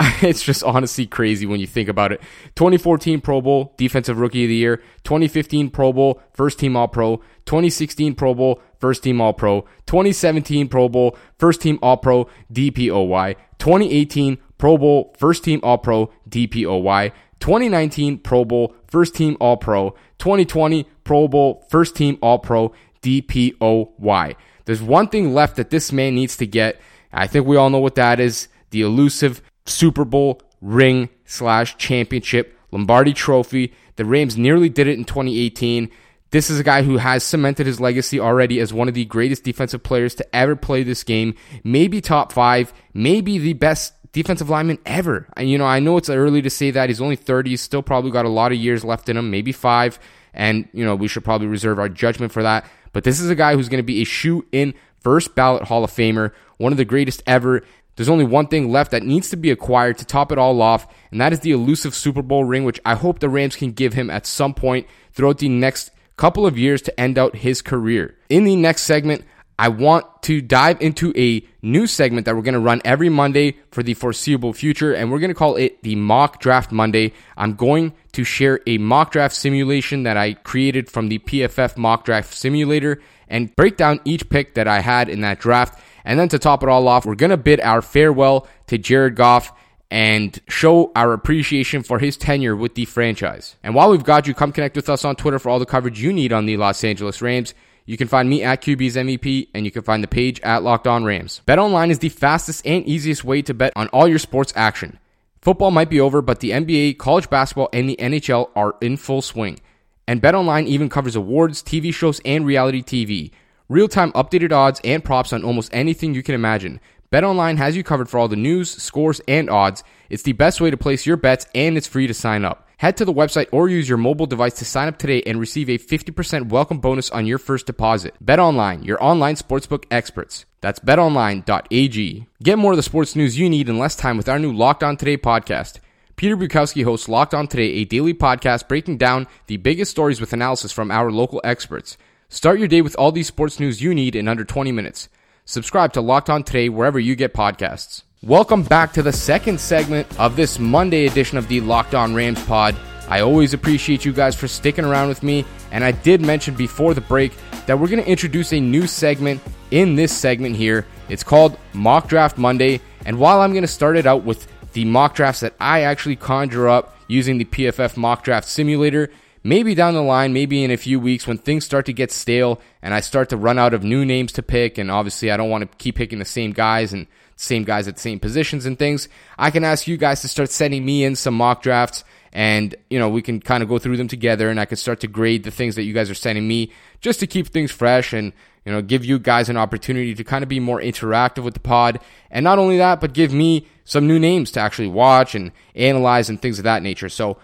It's 0.22 0.42
just 0.42 0.64
honestly 0.64 1.06
crazy 1.06 1.44
when 1.44 1.60
you 1.60 1.66
think 1.66 1.90
about 1.90 2.10
it. 2.10 2.22
2014 2.56 3.20
Pro 3.20 3.42
Bowl, 3.42 3.74
Defensive 3.76 4.18
Rookie 4.18 4.44
of 4.44 4.48
the 4.48 4.54
Year. 4.54 4.78
2015 5.04 5.68
Pro 5.70 5.92
Bowl, 5.92 6.22
First 6.32 6.58
Team 6.58 6.76
All 6.76 6.88
Pro. 6.88 7.18
2016 7.44 8.14
Pro 8.14 8.34
Bowl, 8.34 8.62
First 8.84 9.02
Team 9.02 9.18
All 9.18 9.32
Pro. 9.32 9.62
2017 9.86 10.68
Pro 10.68 10.90
Bowl, 10.90 11.16
First 11.38 11.62
Team 11.62 11.78
All 11.80 11.96
Pro, 11.96 12.28
DPOY. 12.52 13.34
2018 13.56 14.36
Pro 14.58 14.76
Bowl, 14.76 15.16
First 15.16 15.42
Team 15.42 15.58
All 15.62 15.78
Pro, 15.78 16.12
DPOY. 16.28 17.10
2019 17.40 18.18
Pro 18.18 18.44
Bowl, 18.44 18.76
First 18.86 19.14
Team 19.14 19.38
All 19.40 19.56
Pro, 19.56 19.94
2020 20.18 20.86
Pro 21.02 21.26
Bowl, 21.28 21.66
First 21.70 21.96
Team 21.96 22.18
All 22.20 22.38
Pro, 22.38 22.74
DPOY. 23.00 24.36
There's 24.66 24.82
one 24.82 25.08
thing 25.08 25.32
left 25.32 25.56
that 25.56 25.70
this 25.70 25.90
man 25.90 26.14
needs 26.14 26.36
to 26.36 26.46
get. 26.46 26.78
I 27.10 27.26
think 27.26 27.46
we 27.46 27.56
all 27.56 27.70
know 27.70 27.78
what 27.78 27.94
that 27.94 28.20
is 28.20 28.48
the 28.68 28.82
elusive 28.82 29.40
Super 29.64 30.04
Bowl 30.04 30.42
ring 30.60 31.08
slash 31.24 31.78
championship 31.78 32.54
Lombardi 32.70 33.14
trophy. 33.14 33.72
The 33.96 34.04
Rams 34.04 34.36
nearly 34.36 34.68
did 34.68 34.88
it 34.88 34.98
in 34.98 35.06
2018. 35.06 35.88
This 36.34 36.50
is 36.50 36.58
a 36.58 36.64
guy 36.64 36.82
who 36.82 36.96
has 36.96 37.22
cemented 37.22 37.64
his 37.64 37.80
legacy 37.80 38.18
already 38.18 38.58
as 38.58 38.72
one 38.72 38.88
of 38.88 38.94
the 38.94 39.04
greatest 39.04 39.44
defensive 39.44 39.84
players 39.84 40.16
to 40.16 40.34
ever 40.34 40.56
play 40.56 40.82
this 40.82 41.04
game. 41.04 41.36
Maybe 41.62 42.00
top 42.00 42.32
five, 42.32 42.72
maybe 42.92 43.38
the 43.38 43.52
best 43.52 43.94
defensive 44.10 44.50
lineman 44.50 44.80
ever. 44.84 45.28
And, 45.36 45.48
you 45.48 45.58
know, 45.58 45.64
I 45.64 45.78
know 45.78 45.96
it's 45.96 46.10
early 46.10 46.42
to 46.42 46.50
say 46.50 46.72
that. 46.72 46.90
He's 46.90 47.00
only 47.00 47.14
30. 47.14 47.50
He's 47.50 47.60
still 47.60 47.84
probably 47.84 48.10
got 48.10 48.24
a 48.24 48.28
lot 48.30 48.50
of 48.50 48.58
years 48.58 48.84
left 48.84 49.08
in 49.08 49.16
him, 49.16 49.30
maybe 49.30 49.52
five. 49.52 50.00
And, 50.32 50.68
you 50.72 50.84
know, 50.84 50.96
we 50.96 51.06
should 51.06 51.22
probably 51.22 51.46
reserve 51.46 51.78
our 51.78 51.88
judgment 51.88 52.32
for 52.32 52.42
that. 52.42 52.66
But 52.92 53.04
this 53.04 53.20
is 53.20 53.30
a 53.30 53.36
guy 53.36 53.54
who's 53.54 53.68
going 53.68 53.78
to 53.78 53.86
be 53.86 54.02
a 54.02 54.04
shoe 54.04 54.44
in 54.50 54.74
first 54.98 55.36
ballot 55.36 55.62
Hall 55.62 55.84
of 55.84 55.92
Famer, 55.92 56.32
one 56.56 56.72
of 56.72 56.78
the 56.78 56.84
greatest 56.84 57.22
ever. 57.28 57.62
There's 57.94 58.08
only 58.08 58.24
one 58.24 58.48
thing 58.48 58.72
left 58.72 58.90
that 58.90 59.04
needs 59.04 59.30
to 59.30 59.36
be 59.36 59.52
acquired 59.52 59.98
to 59.98 60.04
top 60.04 60.32
it 60.32 60.38
all 60.38 60.60
off, 60.60 60.92
and 61.12 61.20
that 61.20 61.32
is 61.32 61.38
the 61.38 61.52
elusive 61.52 61.94
Super 61.94 62.22
Bowl 62.22 62.42
ring, 62.42 62.64
which 62.64 62.80
I 62.84 62.96
hope 62.96 63.20
the 63.20 63.28
Rams 63.28 63.54
can 63.54 63.70
give 63.70 63.92
him 63.92 64.10
at 64.10 64.26
some 64.26 64.52
point 64.52 64.88
throughout 65.12 65.38
the 65.38 65.48
next 65.48 65.92
couple 66.16 66.46
of 66.46 66.58
years 66.58 66.82
to 66.82 67.00
end 67.00 67.18
out 67.18 67.36
his 67.36 67.62
career. 67.62 68.16
In 68.28 68.44
the 68.44 68.56
next 68.56 68.82
segment, 68.82 69.24
I 69.58 69.68
want 69.68 70.22
to 70.22 70.40
dive 70.40 70.80
into 70.80 71.12
a 71.16 71.46
new 71.62 71.86
segment 71.86 72.26
that 72.26 72.34
we're 72.34 72.42
going 72.42 72.54
to 72.54 72.60
run 72.60 72.82
every 72.84 73.08
Monday 73.08 73.56
for 73.70 73.84
the 73.84 73.94
foreseeable 73.94 74.52
future, 74.52 74.92
and 74.92 75.12
we're 75.12 75.20
going 75.20 75.30
to 75.30 75.34
call 75.34 75.54
it 75.56 75.80
the 75.82 75.94
Mock 75.94 76.40
Draft 76.40 76.72
Monday. 76.72 77.12
I'm 77.36 77.54
going 77.54 77.92
to 78.12 78.24
share 78.24 78.60
a 78.66 78.78
mock 78.78 79.12
draft 79.12 79.34
simulation 79.34 80.02
that 80.04 80.16
I 80.16 80.34
created 80.34 80.90
from 80.90 81.08
the 81.08 81.20
PFF 81.20 81.76
Mock 81.76 82.04
Draft 82.04 82.34
Simulator 82.34 83.00
and 83.28 83.54
break 83.54 83.76
down 83.76 84.00
each 84.04 84.28
pick 84.28 84.54
that 84.54 84.66
I 84.66 84.80
had 84.80 85.08
in 85.08 85.20
that 85.20 85.38
draft. 85.38 85.80
And 86.04 86.18
then 86.18 86.28
to 86.30 86.38
top 86.38 86.62
it 86.62 86.68
all 86.68 86.88
off, 86.88 87.06
we're 87.06 87.14
going 87.14 87.30
to 87.30 87.36
bid 87.36 87.60
our 87.60 87.80
farewell 87.80 88.48
to 88.66 88.76
Jared 88.76 89.14
Goff 89.14 89.52
and 89.90 90.40
show 90.48 90.90
our 90.96 91.12
appreciation 91.12 91.82
for 91.82 91.98
his 91.98 92.16
tenure 92.16 92.56
with 92.56 92.74
the 92.74 92.84
franchise. 92.84 93.56
And 93.62 93.74
while 93.74 93.90
we've 93.90 94.04
got 94.04 94.26
you, 94.26 94.34
come 94.34 94.52
connect 94.52 94.76
with 94.76 94.88
us 94.88 95.04
on 95.04 95.16
Twitter 95.16 95.38
for 95.38 95.50
all 95.50 95.58
the 95.58 95.66
coverage 95.66 96.00
you 96.00 96.12
need 96.12 96.32
on 96.32 96.46
the 96.46 96.56
Los 96.56 96.82
Angeles 96.82 97.22
Rams. 97.22 97.54
You 97.86 97.96
can 97.96 98.08
find 98.08 98.28
me 98.28 98.42
at 98.42 98.62
QB's 98.62 98.96
MVP, 98.96 99.48
and 99.54 99.66
you 99.66 99.70
can 99.70 99.82
find 99.82 100.02
the 100.02 100.08
page 100.08 100.40
at 100.40 100.62
Locked 100.62 100.86
On 100.86 101.04
Rams. 101.04 101.42
BetOnline 101.46 101.90
is 101.90 101.98
the 101.98 102.08
fastest 102.08 102.66
and 102.66 102.86
easiest 102.86 103.24
way 103.24 103.42
to 103.42 103.52
bet 103.52 103.74
on 103.76 103.88
all 103.88 104.08
your 104.08 104.18
sports 104.18 104.54
action. 104.56 104.98
Football 105.42 105.70
might 105.70 105.90
be 105.90 106.00
over, 106.00 106.22
but 106.22 106.40
the 106.40 106.52
NBA, 106.52 106.96
college 106.96 107.28
basketball, 107.28 107.68
and 107.74 107.86
the 107.86 107.96
NHL 107.96 108.48
are 108.56 108.76
in 108.80 108.96
full 108.96 109.20
swing. 109.20 109.60
And 110.08 110.22
BetOnline 110.22 110.66
even 110.66 110.88
covers 110.88 111.14
awards, 111.14 111.62
TV 111.62 111.92
shows, 111.92 112.20
and 112.24 112.46
reality 112.46 112.82
TV. 112.82 113.30
Real-time 113.68 114.12
updated 114.12 114.52
odds 114.52 114.80
and 114.82 115.04
props 115.04 115.32
on 115.34 115.44
almost 115.44 115.72
anything 115.74 116.14
you 116.14 116.22
can 116.22 116.34
imagine. 116.34 116.80
BetOnline 117.14 117.58
has 117.58 117.76
you 117.76 117.84
covered 117.84 118.08
for 118.08 118.18
all 118.18 118.26
the 118.26 118.34
news, 118.34 118.68
scores, 118.82 119.20
and 119.28 119.48
odds. 119.48 119.84
It's 120.10 120.24
the 120.24 120.32
best 120.32 120.60
way 120.60 120.72
to 120.72 120.76
place 120.76 121.06
your 121.06 121.16
bets, 121.16 121.46
and 121.54 121.76
it's 121.76 121.86
free 121.86 122.08
to 122.08 122.12
sign 122.12 122.44
up. 122.44 122.68
Head 122.78 122.96
to 122.96 123.04
the 123.04 123.12
website 123.14 123.46
or 123.52 123.68
use 123.68 123.88
your 123.88 123.98
mobile 123.98 124.26
device 124.26 124.54
to 124.54 124.64
sign 124.64 124.88
up 124.88 124.98
today 124.98 125.22
and 125.24 125.38
receive 125.38 125.68
a 125.68 125.78
50% 125.78 126.48
welcome 126.48 126.80
bonus 126.80 127.10
on 127.10 127.24
your 127.24 127.38
first 127.38 127.66
deposit. 127.66 128.16
BetOnline, 128.24 128.84
your 128.84 129.00
online 129.00 129.36
sportsbook 129.36 129.84
experts. 129.92 130.44
That's 130.60 130.80
betonline.ag. 130.80 132.26
Get 132.42 132.58
more 132.58 132.72
of 132.72 132.78
the 132.78 132.82
sports 132.82 133.14
news 133.14 133.38
you 133.38 133.48
need 133.48 133.68
in 133.68 133.78
less 133.78 133.94
time 133.94 134.16
with 134.16 134.28
our 134.28 134.40
new 134.40 134.52
Locked 134.52 134.82
On 134.82 134.96
Today 134.96 135.16
podcast. 135.16 135.78
Peter 136.16 136.36
Bukowski 136.36 136.82
hosts 136.82 137.08
Locked 137.08 137.32
On 137.32 137.46
Today, 137.46 137.74
a 137.74 137.84
daily 137.84 138.14
podcast 138.14 138.66
breaking 138.66 138.98
down 138.98 139.28
the 139.46 139.58
biggest 139.58 139.92
stories 139.92 140.20
with 140.20 140.32
analysis 140.32 140.72
from 140.72 140.90
our 140.90 141.12
local 141.12 141.40
experts. 141.44 141.96
Start 142.28 142.58
your 142.58 142.66
day 142.66 142.82
with 142.82 142.96
all 142.96 143.12
the 143.12 143.22
sports 143.22 143.60
news 143.60 143.80
you 143.80 143.94
need 143.94 144.16
in 144.16 144.26
under 144.26 144.44
20 144.44 144.72
minutes. 144.72 145.08
Subscribe 145.46 145.92
to 145.92 146.00
Locked 146.00 146.30
On 146.30 146.42
Today 146.42 146.70
wherever 146.70 146.98
you 146.98 147.14
get 147.14 147.34
podcasts. 147.34 148.04
Welcome 148.22 148.62
back 148.62 148.94
to 148.94 149.02
the 149.02 149.12
second 149.12 149.60
segment 149.60 150.08
of 150.18 150.36
this 150.36 150.58
Monday 150.58 151.04
edition 151.04 151.36
of 151.36 151.48
the 151.48 151.60
Locked 151.60 151.94
On 151.94 152.14
Rams 152.14 152.42
pod. 152.46 152.74
I 153.10 153.20
always 153.20 153.52
appreciate 153.52 154.06
you 154.06 154.14
guys 154.14 154.34
for 154.34 154.48
sticking 154.48 154.86
around 154.86 155.08
with 155.08 155.22
me, 155.22 155.44
and 155.70 155.84
I 155.84 155.92
did 155.92 156.22
mention 156.22 156.54
before 156.54 156.94
the 156.94 157.02
break 157.02 157.32
that 157.66 157.78
we're 157.78 157.88
going 157.88 158.02
to 158.02 158.10
introduce 158.10 158.54
a 158.54 158.58
new 158.58 158.86
segment 158.86 159.42
in 159.70 159.96
this 159.96 160.16
segment 160.16 160.56
here. 160.56 160.86
It's 161.10 161.22
called 161.22 161.58
Mock 161.74 162.08
Draft 162.08 162.38
Monday, 162.38 162.80
and 163.04 163.18
while 163.18 163.42
I'm 163.42 163.52
going 163.52 163.64
to 163.64 163.68
start 163.68 163.98
it 163.98 164.06
out 164.06 164.24
with 164.24 164.48
the 164.72 164.86
mock 164.86 165.14
drafts 165.14 165.40
that 165.40 165.52
I 165.60 165.82
actually 165.82 166.16
conjure 166.16 166.70
up 166.70 166.96
using 167.06 167.36
the 167.36 167.44
PFF 167.44 167.98
Mock 167.98 168.24
Draft 168.24 168.48
Simulator, 168.48 169.10
maybe 169.44 169.74
down 169.74 169.94
the 169.94 170.02
line, 170.02 170.32
maybe 170.32 170.64
in 170.64 170.70
a 170.70 170.76
few 170.76 170.98
weeks 170.98 171.26
when 171.26 171.38
things 171.38 171.64
start 171.64 171.86
to 171.86 171.92
get 171.92 172.10
stale 172.10 172.60
and 172.82 172.92
I 172.92 173.00
start 173.00 173.28
to 173.28 173.36
run 173.36 173.58
out 173.58 173.74
of 173.74 173.84
new 173.84 174.04
names 174.04 174.32
to 174.32 174.42
pick, 174.42 174.78
and 174.78 174.90
obviously 174.90 175.30
I 175.30 175.36
don't 175.36 175.50
want 175.50 175.70
to 175.70 175.76
keep 175.78 175.94
picking 175.94 176.18
the 176.18 176.24
same 176.24 176.52
guys 176.52 176.92
and 176.92 177.06
same 177.36 177.64
guys 177.64 177.86
at 177.86 177.96
the 177.96 178.00
same 178.00 178.18
positions 178.18 178.66
and 178.66 178.78
things, 178.78 179.08
I 179.38 179.50
can 179.50 179.64
ask 179.64 179.86
you 179.86 179.96
guys 179.96 180.22
to 180.22 180.28
start 180.28 180.50
sending 180.50 180.84
me 180.84 181.04
in 181.04 181.16
some 181.16 181.34
mock 181.34 181.62
drafts 181.62 182.04
and 182.32 182.74
you 182.90 182.98
know 182.98 183.08
we 183.08 183.22
can 183.22 183.40
kind 183.40 183.62
of 183.62 183.68
go 183.68 183.78
through 183.78 183.96
them 183.96 184.08
together 184.08 184.50
and 184.50 184.60
I 184.60 184.64
can 184.64 184.76
start 184.76 185.00
to 185.00 185.08
grade 185.08 185.44
the 185.44 185.50
things 185.50 185.76
that 185.76 185.82
you 185.82 185.92
guys 185.92 186.10
are 186.10 186.14
sending 186.14 186.46
me 186.46 186.72
just 187.00 187.20
to 187.20 187.26
keep 187.26 187.48
things 187.48 187.70
fresh 187.70 188.12
and 188.12 188.32
you 188.64 188.72
know 188.72 188.82
give 188.82 189.04
you 189.04 189.18
guys 189.18 189.48
an 189.48 189.56
opportunity 189.56 190.14
to 190.14 190.24
kind 190.24 190.42
of 190.42 190.48
be 190.48 190.60
more 190.60 190.80
interactive 190.80 191.44
with 191.44 191.54
the 191.54 191.60
pod 191.60 192.00
and 192.30 192.44
not 192.44 192.58
only 192.58 192.76
that 192.78 193.00
but 193.00 193.12
give 193.12 193.32
me 193.32 193.66
some 193.84 194.06
new 194.06 194.18
names 194.18 194.50
to 194.52 194.60
actually 194.60 194.88
watch 194.88 195.34
and 195.34 195.52
analyze 195.74 196.28
and 196.28 196.40
things 196.40 196.58
of 196.58 196.64
that 196.64 196.82
nature. 196.82 197.08
So 197.08 197.36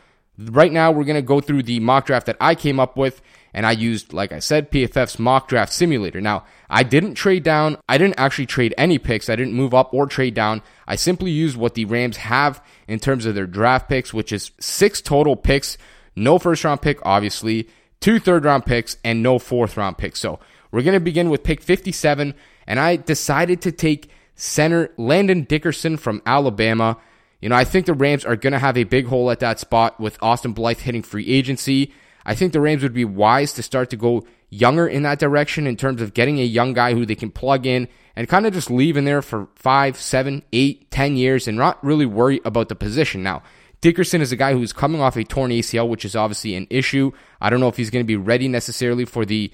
Right 0.42 0.72
now, 0.72 0.90
we're 0.90 1.04
going 1.04 1.16
to 1.16 1.22
go 1.22 1.40
through 1.40 1.64
the 1.64 1.80
mock 1.80 2.06
draft 2.06 2.24
that 2.24 2.38
I 2.40 2.54
came 2.54 2.80
up 2.80 2.96
with, 2.96 3.20
and 3.52 3.66
I 3.66 3.72
used, 3.72 4.14
like 4.14 4.32
I 4.32 4.38
said, 4.38 4.70
PFF's 4.70 5.18
mock 5.18 5.48
draft 5.48 5.70
simulator. 5.70 6.18
Now, 6.18 6.44
I 6.70 6.82
didn't 6.82 7.14
trade 7.14 7.42
down. 7.42 7.76
I 7.88 7.98
didn't 7.98 8.18
actually 8.18 8.46
trade 8.46 8.72
any 8.78 8.98
picks. 8.98 9.28
I 9.28 9.36
didn't 9.36 9.52
move 9.52 9.74
up 9.74 9.92
or 9.92 10.06
trade 10.06 10.32
down. 10.32 10.62
I 10.86 10.96
simply 10.96 11.30
used 11.30 11.58
what 11.58 11.74
the 11.74 11.84
Rams 11.84 12.16
have 12.16 12.64
in 12.88 13.00
terms 13.00 13.26
of 13.26 13.34
their 13.34 13.46
draft 13.46 13.88
picks, 13.88 14.14
which 14.14 14.32
is 14.32 14.52
six 14.60 15.02
total 15.02 15.36
picks, 15.36 15.76
no 16.16 16.38
first 16.38 16.64
round 16.64 16.80
pick, 16.80 17.04
obviously, 17.04 17.68
two 18.00 18.18
third 18.18 18.46
round 18.46 18.64
picks, 18.64 18.96
and 19.04 19.22
no 19.22 19.38
fourth 19.38 19.76
round 19.76 19.98
pick. 19.98 20.16
So 20.16 20.40
we're 20.70 20.82
going 20.82 20.94
to 20.94 21.00
begin 21.00 21.28
with 21.28 21.42
pick 21.42 21.60
57, 21.60 22.34
and 22.66 22.80
I 22.80 22.96
decided 22.96 23.60
to 23.62 23.72
take 23.72 24.10
center 24.36 24.90
Landon 24.96 25.42
Dickerson 25.42 25.98
from 25.98 26.22
Alabama. 26.24 26.96
You 27.40 27.48
know, 27.48 27.56
I 27.56 27.64
think 27.64 27.86
the 27.86 27.94
Rams 27.94 28.24
are 28.24 28.36
going 28.36 28.52
to 28.52 28.58
have 28.58 28.76
a 28.76 28.84
big 28.84 29.06
hole 29.06 29.30
at 29.30 29.40
that 29.40 29.58
spot 29.58 29.98
with 29.98 30.18
Austin 30.22 30.52
Blythe 30.52 30.80
hitting 30.80 31.02
free 31.02 31.26
agency. 31.26 31.92
I 32.24 32.34
think 32.34 32.52
the 32.52 32.60
Rams 32.60 32.82
would 32.82 32.92
be 32.92 33.04
wise 33.04 33.52
to 33.54 33.62
start 33.62 33.90
to 33.90 33.96
go 33.96 34.24
younger 34.50 34.86
in 34.86 35.02
that 35.04 35.18
direction 35.18 35.66
in 35.66 35.76
terms 35.76 36.02
of 36.02 36.12
getting 36.12 36.38
a 36.38 36.44
young 36.44 36.74
guy 36.74 36.92
who 36.92 37.06
they 37.06 37.14
can 37.14 37.30
plug 37.30 37.66
in 37.66 37.88
and 38.16 38.28
kind 38.28 38.46
of 38.46 38.52
just 38.52 38.70
leave 38.70 38.96
in 38.96 39.04
there 39.04 39.22
for 39.22 39.48
five, 39.54 39.96
seven, 39.96 40.42
eight, 40.52 40.90
ten 40.90 41.16
years 41.16 41.48
and 41.48 41.56
not 41.56 41.82
really 41.82 42.06
worry 42.06 42.40
about 42.44 42.68
the 42.68 42.74
position. 42.74 43.22
Now, 43.22 43.42
Dickerson 43.80 44.20
is 44.20 44.32
a 44.32 44.36
guy 44.36 44.52
who's 44.52 44.72
coming 44.72 45.00
off 45.00 45.16
a 45.16 45.24
torn 45.24 45.50
ACL, 45.50 45.88
which 45.88 46.04
is 46.04 46.14
obviously 46.14 46.54
an 46.54 46.66
issue. 46.68 47.12
I 47.40 47.48
don't 47.48 47.60
know 47.60 47.68
if 47.68 47.76
he's 47.76 47.90
going 47.90 48.04
to 48.04 48.06
be 48.06 48.16
ready 48.16 48.48
necessarily 48.48 49.06
for 49.06 49.24
the 49.24 49.50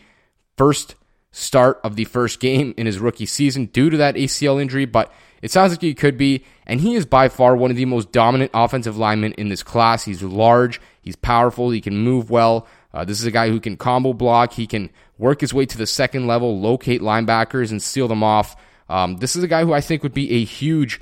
first 0.56 0.96
start 1.30 1.78
of 1.84 1.94
the 1.96 2.04
first 2.04 2.40
game 2.40 2.74
in 2.76 2.86
his 2.86 2.98
rookie 2.98 3.26
season 3.26 3.66
due 3.66 3.90
to 3.90 3.96
that 3.98 4.16
ACL 4.16 4.60
injury, 4.60 4.86
but 4.86 5.12
it 5.42 5.50
sounds 5.50 5.72
like 5.72 5.80
he 5.80 5.94
could 5.94 6.16
be. 6.16 6.44
And 6.66 6.80
he 6.80 6.94
is 6.94 7.06
by 7.06 7.28
far 7.28 7.56
one 7.56 7.70
of 7.70 7.76
the 7.76 7.84
most 7.84 8.12
dominant 8.12 8.50
offensive 8.54 8.96
linemen 8.96 9.32
in 9.32 9.48
this 9.48 9.62
class. 9.62 10.04
He's 10.04 10.22
large, 10.22 10.80
he's 11.02 11.16
powerful, 11.16 11.70
he 11.70 11.80
can 11.80 11.98
move 11.98 12.30
well. 12.30 12.66
Uh, 12.92 13.04
this 13.04 13.20
is 13.20 13.26
a 13.26 13.30
guy 13.30 13.50
who 13.50 13.60
can 13.60 13.76
combo 13.76 14.12
block, 14.12 14.54
he 14.54 14.66
can 14.66 14.90
work 15.18 15.40
his 15.40 15.52
way 15.52 15.66
to 15.66 15.78
the 15.78 15.86
second 15.86 16.26
level, 16.26 16.60
locate 16.60 17.00
linebackers, 17.00 17.70
and 17.70 17.82
seal 17.82 18.08
them 18.08 18.22
off. 18.22 18.56
Um, 18.88 19.16
this 19.16 19.36
is 19.36 19.42
a 19.42 19.48
guy 19.48 19.64
who 19.64 19.72
I 19.72 19.80
think 19.80 20.02
would 20.02 20.14
be 20.14 20.32
a 20.32 20.44
huge 20.44 21.00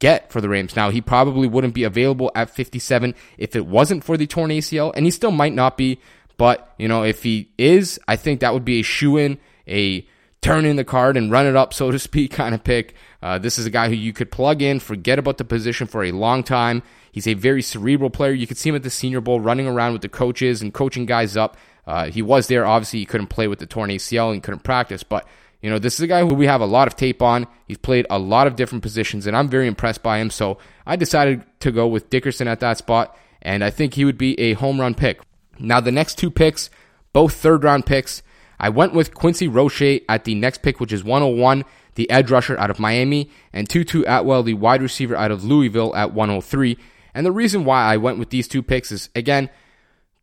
get 0.00 0.30
for 0.32 0.40
the 0.40 0.48
Rams. 0.48 0.74
Now, 0.74 0.90
he 0.90 1.00
probably 1.00 1.46
wouldn't 1.46 1.74
be 1.74 1.84
available 1.84 2.32
at 2.34 2.50
57 2.50 3.14
if 3.38 3.54
it 3.54 3.66
wasn't 3.66 4.02
for 4.02 4.16
the 4.16 4.26
torn 4.26 4.50
ACL, 4.50 4.92
and 4.94 5.04
he 5.04 5.10
still 5.10 5.30
might 5.30 5.54
not 5.54 5.76
be. 5.76 6.00
But, 6.36 6.74
you 6.78 6.88
know, 6.88 7.04
if 7.04 7.22
he 7.22 7.52
is, 7.58 8.00
I 8.08 8.16
think 8.16 8.40
that 8.40 8.54
would 8.54 8.64
be 8.64 8.80
a 8.80 8.82
shoe 8.82 9.18
in 9.18 9.38
a 9.68 10.06
turn 10.40 10.64
in 10.64 10.76
the 10.76 10.84
card 10.84 11.16
and 11.16 11.30
run 11.30 11.46
it 11.46 11.54
up, 11.54 11.72
so 11.72 11.90
to 11.90 11.98
speak, 11.98 12.32
kind 12.32 12.54
of 12.54 12.64
pick. 12.64 12.94
Uh, 13.22 13.38
this 13.38 13.58
is 13.58 13.66
a 13.66 13.70
guy 13.70 13.88
who 13.88 13.94
you 13.94 14.12
could 14.12 14.30
plug 14.30 14.62
in, 14.62 14.80
forget 14.80 15.18
about 15.18 15.38
the 15.38 15.44
position 15.44 15.86
for 15.86 16.04
a 16.04 16.12
long 16.12 16.42
time. 16.42 16.82
He's 17.12 17.26
a 17.26 17.34
very 17.34 17.62
cerebral 17.62 18.10
player. 18.10 18.32
You 18.32 18.46
could 18.46 18.56
see 18.56 18.70
him 18.70 18.76
at 18.76 18.82
the 18.82 18.90
Senior 18.90 19.20
Bowl 19.20 19.40
running 19.40 19.66
around 19.66 19.92
with 19.92 20.02
the 20.02 20.08
coaches 20.08 20.62
and 20.62 20.72
coaching 20.72 21.06
guys 21.06 21.36
up. 21.36 21.56
Uh, 21.86 22.06
he 22.06 22.22
was 22.22 22.46
there. 22.46 22.66
Obviously, 22.66 23.00
he 23.00 23.06
couldn't 23.06 23.26
play 23.26 23.48
with 23.48 23.58
the 23.58 23.66
torn 23.66 23.90
ACL 23.90 24.32
and 24.32 24.42
couldn't 24.42 24.62
practice, 24.62 25.02
but 25.02 25.26
you 25.60 25.68
know, 25.68 25.78
this 25.78 25.94
is 25.94 26.00
a 26.00 26.06
guy 26.06 26.20
who 26.20 26.34
we 26.34 26.46
have 26.46 26.62
a 26.62 26.66
lot 26.66 26.88
of 26.88 26.96
tape 26.96 27.20
on. 27.20 27.46
He's 27.66 27.78
played 27.78 28.06
a 28.08 28.18
lot 28.18 28.46
of 28.46 28.56
different 28.56 28.82
positions, 28.82 29.26
and 29.26 29.36
I'm 29.36 29.48
very 29.48 29.66
impressed 29.66 30.02
by 30.02 30.18
him. 30.18 30.30
So 30.30 30.58
I 30.86 30.96
decided 30.96 31.44
to 31.60 31.70
go 31.70 31.86
with 31.86 32.08
Dickerson 32.08 32.48
at 32.48 32.60
that 32.60 32.78
spot, 32.78 33.16
and 33.42 33.62
I 33.62 33.70
think 33.70 33.94
he 33.94 34.04
would 34.04 34.16
be 34.16 34.38
a 34.40 34.54
home 34.54 34.80
run 34.80 34.94
pick. 34.94 35.20
Now, 35.58 35.80
the 35.80 35.92
next 35.92 36.16
two 36.16 36.30
picks, 36.30 36.70
both 37.12 37.34
third 37.34 37.62
round 37.62 37.84
picks, 37.84 38.22
I 38.58 38.70
went 38.70 38.94
with 38.94 39.14
Quincy 39.14 39.48
Roche 39.48 40.00
at 40.08 40.24
the 40.24 40.34
next 40.34 40.62
pick, 40.62 40.80
which 40.80 40.92
is 40.92 41.04
101, 41.04 41.64
the 42.00 42.08
edge 42.08 42.30
rusher 42.30 42.58
out 42.58 42.70
of 42.70 42.78
Miami, 42.78 43.28
and 43.52 43.68
Tutu 43.68 44.02
Atwell, 44.06 44.42
the 44.42 44.54
wide 44.54 44.80
receiver 44.80 45.14
out 45.14 45.30
of 45.30 45.44
Louisville 45.44 45.94
at 45.94 46.14
103. 46.14 46.78
And 47.12 47.26
the 47.26 47.30
reason 47.30 47.66
why 47.66 47.82
I 47.82 47.98
went 47.98 48.18
with 48.18 48.30
these 48.30 48.48
two 48.48 48.62
picks 48.62 48.90
is, 48.90 49.10
again, 49.14 49.50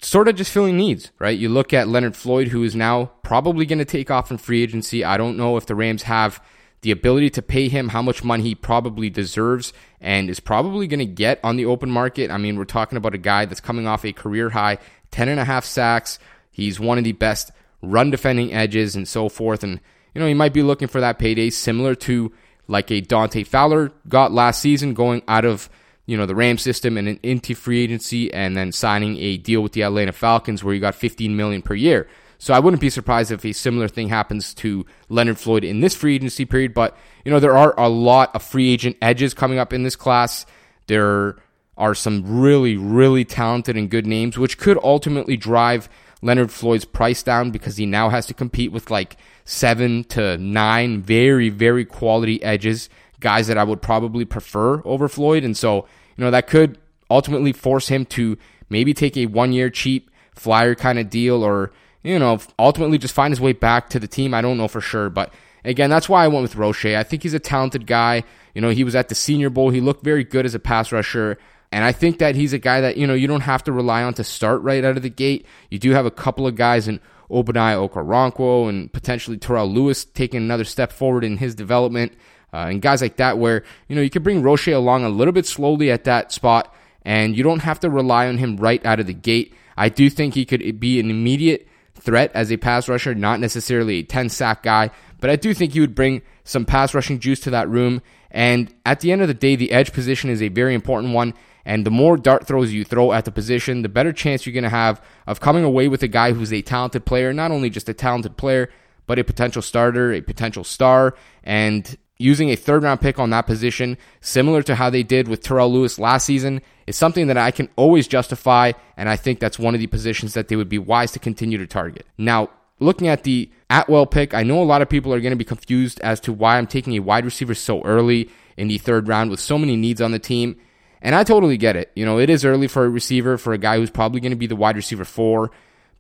sort 0.01 0.27
of 0.27 0.35
just 0.35 0.51
filling 0.51 0.75
needs, 0.75 1.11
right? 1.19 1.37
You 1.37 1.49
look 1.49 1.73
at 1.73 1.87
Leonard 1.87 2.15
Floyd, 2.15 2.47
who 2.47 2.63
is 2.63 2.75
now 2.75 3.11
probably 3.21 3.67
going 3.67 3.77
to 3.77 3.85
take 3.85 4.09
off 4.09 4.31
in 4.31 4.39
free 4.39 4.63
agency. 4.63 5.03
I 5.03 5.17
don't 5.17 5.37
know 5.37 5.55
if 5.55 5.67
the 5.67 5.75
Rams 5.75 6.01
have 6.03 6.43
the 6.81 6.89
ability 6.89 7.29
to 7.29 7.43
pay 7.43 7.69
him 7.69 7.89
how 7.89 8.01
much 8.01 8.23
money 8.23 8.41
he 8.41 8.55
probably 8.55 9.11
deserves 9.11 9.71
and 10.01 10.31
is 10.31 10.39
probably 10.39 10.87
going 10.87 10.97
to 10.97 11.05
get 11.05 11.39
on 11.43 11.57
the 11.57 11.65
open 11.65 11.91
market. 11.91 12.31
I 12.31 12.37
mean, 12.37 12.57
we're 12.57 12.65
talking 12.65 12.97
about 12.97 13.13
a 13.13 13.19
guy 13.19 13.45
that's 13.45 13.61
coming 13.61 13.85
off 13.85 14.03
a 14.03 14.13
career 14.13 14.49
high 14.49 14.79
10 15.11 15.29
and 15.29 15.39
a 15.39 15.45
half 15.45 15.63
sacks. 15.63 16.17
He's 16.49 16.79
one 16.79 16.97
of 16.97 17.03
the 17.03 17.11
best 17.11 17.51
run 17.83 18.09
defending 18.09 18.51
edges 18.51 18.95
and 18.95 19.07
so 19.07 19.29
forth. 19.29 19.63
And, 19.63 19.79
you 20.17 20.23
know, 20.23 20.27
he 20.27 20.33
might 20.33 20.51
be 20.51 20.63
looking 20.63 20.87
for 20.87 20.99
that 20.99 21.19
payday 21.19 21.51
similar 21.51 21.93
to 21.93 22.33
like 22.67 22.89
a 22.89 23.01
Dante 23.01 23.43
Fowler 23.43 23.91
got 24.09 24.31
last 24.31 24.59
season 24.59 24.95
going 24.95 25.21
out 25.27 25.45
of, 25.45 25.69
you 26.07 26.17
know, 26.17 26.25
the 26.25 26.33
Ram 26.33 26.57
system 26.57 26.97
and 26.97 27.19
into 27.21 27.53
free 27.53 27.83
agency 27.83 28.33
and 28.33 28.57
then 28.57 28.71
signing 28.71 29.17
a 29.19 29.37
deal 29.37 29.61
with 29.61 29.73
the 29.73 29.83
Atlanta 29.83 30.11
Falcons 30.11 30.63
where 30.63 30.73
he 30.73 30.79
got 30.79 30.95
15 30.95 31.37
million 31.37 31.61
per 31.61 31.75
year. 31.75 32.07
So 32.39 32.55
I 32.55 32.57
wouldn't 32.57 32.81
be 32.81 32.89
surprised 32.89 33.31
if 33.31 33.45
a 33.45 33.53
similar 33.53 33.87
thing 33.87 34.09
happens 34.09 34.55
to 34.55 34.87
Leonard 35.07 35.37
Floyd 35.37 35.63
in 35.63 35.81
this 35.81 35.93
free 35.93 36.15
agency 36.15 36.45
period. 36.45 36.73
But, 36.73 36.97
you 37.23 37.31
know, 37.31 37.39
there 37.39 37.55
are 37.55 37.79
a 37.79 37.87
lot 37.87 38.33
of 38.33 38.41
free 38.41 38.73
agent 38.73 38.97
edges 39.03 39.35
coming 39.35 39.59
up 39.59 39.71
in 39.71 39.83
this 39.83 39.95
class. 39.95 40.47
There 40.87 41.37
are 41.77 41.93
some 41.93 42.39
really, 42.39 42.75
really 42.75 43.23
talented 43.23 43.77
and 43.77 43.87
good 43.87 44.07
names, 44.07 44.35
which 44.35 44.57
could 44.57 44.79
ultimately 44.81 45.37
drive 45.37 45.87
Leonard 46.23 46.51
Floyd's 46.51 46.85
price 46.85 47.21
down 47.21 47.51
because 47.51 47.77
he 47.77 47.85
now 47.85 48.09
has 48.09 48.25
to 48.25 48.33
compete 48.33 48.71
with 48.71 48.89
like 48.89 49.15
seven 49.47 50.03
to 50.03 50.37
nine 50.37 51.01
very, 51.01 51.47
very 51.47 51.85
quality 51.85 52.43
edges, 52.43 52.89
guys 53.21 53.47
that 53.47 53.57
I 53.57 53.63
would 53.63 53.81
probably 53.81 54.25
prefer 54.25 54.81
over 54.83 55.07
Floyd. 55.07 55.45
And 55.45 55.55
so, 55.55 55.87
you 56.17 56.23
know, 56.25 56.31
that 56.31 56.47
could 56.47 56.77
ultimately 57.09 57.53
force 57.53 57.87
him 57.87 58.05
to 58.07 58.37
maybe 58.69 58.93
take 58.93 59.15
a 59.15 59.25
one 59.25 59.53
year 59.53 59.69
cheap 59.69 60.11
flyer 60.35 60.75
kind 60.75 60.99
of 60.99 61.09
deal 61.09 61.43
or, 61.43 61.71
you 62.03 62.19
know, 62.19 62.39
ultimately 62.59 62.97
just 62.97 63.13
find 63.13 63.31
his 63.31 63.39
way 63.39 63.53
back 63.53 63.89
to 63.91 63.99
the 63.99 64.07
team. 64.07 64.33
I 64.33 64.41
don't 64.41 64.57
know 64.57 64.67
for 64.67 64.81
sure. 64.81 65.09
But 65.09 65.33
again, 65.63 65.89
that's 65.89 66.09
why 66.09 66.25
I 66.25 66.27
went 66.27 66.41
with 66.41 66.57
Roche. 66.57 66.85
I 66.85 67.03
think 67.03 67.23
he's 67.23 67.33
a 67.33 67.39
talented 67.39 67.87
guy. 67.87 68.25
You 68.53 68.59
know, 68.59 68.69
he 68.69 68.83
was 68.83 68.95
at 68.95 69.07
the 69.07 69.15
Senior 69.15 69.49
Bowl. 69.49 69.69
He 69.69 69.79
looked 69.79 70.03
very 70.03 70.25
good 70.25 70.45
as 70.45 70.55
a 70.55 70.59
pass 70.59 70.91
rusher. 70.91 71.37
And 71.71 71.83
I 71.83 71.91
think 71.91 72.19
that 72.19 72.35
he's 72.35 72.53
a 72.53 72.57
guy 72.57 72.81
that, 72.81 72.97
you 72.97 73.05
know, 73.05 73.13
you 73.13 73.27
don't 73.27 73.41
have 73.41 73.63
to 73.65 73.71
rely 73.71 74.03
on 74.03 74.13
to 74.15 74.23
start 74.23 74.61
right 74.61 74.83
out 74.83 74.95
of 74.95 75.03
the 75.03 75.09
gate. 75.09 75.45
You 75.69 75.79
do 75.79 75.91
have 75.91 76.05
a 76.05 76.11
couple 76.11 76.47
of 76.47 76.55
guys 76.55 76.87
in 76.87 77.01
Ogbonnia 77.29 77.89
Okoronkwo 77.89 78.69
and 78.69 78.91
potentially 78.91 79.37
Terrell 79.37 79.69
Lewis 79.69 80.05
taking 80.05 80.37
another 80.37 80.63
step 80.63 80.91
forward 80.91 81.23
in 81.23 81.37
his 81.37 81.55
development. 81.55 82.13
Uh, 82.53 82.67
and 82.69 82.81
guys 82.81 83.01
like 83.01 83.17
that 83.17 83.37
where, 83.37 83.63
you 83.89 83.95
know, 83.95 84.01
you 84.01 84.09
can 84.09 84.23
bring 84.23 84.41
Roche 84.41 84.69
along 84.69 85.03
a 85.03 85.09
little 85.09 85.33
bit 85.33 85.45
slowly 85.45 85.91
at 85.91 86.05
that 86.05 86.31
spot 86.31 86.73
and 87.03 87.37
you 87.37 87.43
don't 87.43 87.59
have 87.59 87.79
to 87.81 87.89
rely 87.89 88.27
on 88.27 88.37
him 88.37 88.57
right 88.57 88.85
out 88.85 88.99
of 88.99 89.07
the 89.07 89.13
gate. 89.13 89.53
I 89.75 89.89
do 89.89 90.09
think 90.09 90.33
he 90.33 90.45
could 90.45 90.79
be 90.79 90.99
an 90.99 91.09
immediate 91.09 91.67
threat 91.95 92.31
as 92.33 92.51
a 92.51 92.57
pass 92.57 92.87
rusher, 92.87 93.13
not 93.15 93.39
necessarily 93.39 93.99
a 93.99 94.03
10 94.03 94.29
sack 94.29 94.63
guy, 94.63 94.91
but 95.19 95.29
I 95.29 95.35
do 95.35 95.53
think 95.53 95.73
he 95.73 95.79
would 95.79 95.95
bring 95.95 96.21
some 96.43 96.65
pass 96.65 96.93
rushing 96.93 97.19
juice 97.19 97.39
to 97.41 97.49
that 97.51 97.69
room. 97.69 98.01
And 98.31 98.73
at 98.85 98.99
the 99.01 99.11
end 99.11 99.21
of 99.21 99.27
the 99.27 99.33
day, 99.33 99.55
the 99.55 99.71
edge 99.71 99.93
position 99.93 100.29
is 100.29 100.41
a 100.41 100.49
very 100.49 100.73
important 100.73 101.13
one. 101.13 101.33
And 101.67 101.85
the 101.85 101.91
more 101.91 102.15
dart 102.15 102.47
throws 102.47 102.71
you 102.71 102.85
throw 102.85 103.11
at 103.11 103.25
the 103.25 103.31
position, 103.31 103.81
the 103.81 103.89
better 103.89 104.13
chance 104.13 104.45
you're 104.45 104.53
going 104.53 104.63
to 104.63 104.69
have 104.69 105.01
of 105.27 105.41
coming 105.41 105.65
away 105.65 105.89
with 105.89 106.01
a 106.01 106.07
guy 106.07 106.31
who's 106.31 106.53
a 106.53 106.61
talented 106.61 107.05
player, 107.05 107.33
not 107.33 107.51
only 107.51 107.69
just 107.69 107.89
a 107.89 107.93
talented 107.93 108.37
player, 108.37 108.69
but 109.05 109.19
a 109.19 109.23
potential 109.25 109.61
starter, 109.61 110.13
a 110.13 110.21
potential 110.21 110.63
star, 110.63 111.13
and 111.43 111.97
using 112.19 112.49
a 112.49 112.55
third 112.55 112.83
round 112.83 113.01
pick 113.01 113.19
on 113.19 113.31
that 113.31 113.47
position, 113.47 113.97
similar 114.21 114.63
to 114.63 114.75
how 114.75 114.89
they 114.89 115.03
did 115.03 115.27
with 115.27 115.41
Terrell 115.41 115.71
Lewis 115.71 115.99
last 115.99 116.25
season, 116.25 116.61
is 116.87 116.95
something 116.95 117.27
that 117.27 117.37
I 117.37 117.51
can 117.51 117.67
always 117.75 118.07
justify, 118.07 118.71
and 118.95 119.09
I 119.09 119.17
think 119.17 119.41
that's 119.41 119.59
one 119.59 119.75
of 119.75 119.81
the 119.81 119.87
positions 119.87 120.35
that 120.35 120.47
they 120.47 120.55
would 120.55 120.69
be 120.69 120.79
wise 120.79 121.11
to 121.11 121.19
continue 121.19 121.57
to 121.57 121.67
target. 121.67 122.05
Now, 122.17 122.49
looking 122.79 123.09
at 123.09 123.23
the 123.23 123.51
Atwell 123.69 124.05
pick, 124.05 124.33
I 124.33 124.43
know 124.43 124.63
a 124.63 124.63
lot 124.63 124.81
of 124.81 124.87
people 124.87 125.13
are 125.13 125.19
going 125.19 125.31
to 125.31 125.35
be 125.35 125.43
confused 125.43 125.99
as 125.99 126.21
to 126.21 126.31
why 126.31 126.57
I'm 126.57 126.67
taking 126.67 126.93
a 126.93 127.01
wide 127.01 127.25
receiver 127.25 127.55
so 127.55 127.83
early 127.83 128.29
in 128.55 128.69
the 128.69 128.77
third 128.77 129.09
round 129.09 129.31
with 129.31 129.41
so 129.41 129.57
many 129.57 129.75
needs 129.75 129.99
on 129.99 130.13
the 130.13 130.19
team. 130.19 130.55
And 131.01 131.15
I 131.15 131.23
totally 131.23 131.57
get 131.57 131.75
it. 131.75 131.91
You 131.95 132.05
know, 132.05 132.19
it 132.19 132.29
is 132.29 132.45
early 132.45 132.67
for 132.67 132.85
a 132.85 132.89
receiver, 132.89 133.37
for 133.37 133.53
a 133.53 133.57
guy 133.57 133.77
who's 133.77 133.89
probably 133.89 134.19
going 134.19 134.31
to 134.31 134.37
be 134.37 134.47
the 134.47 134.55
wide 134.55 134.75
receiver 134.75 135.05
four. 135.05 135.51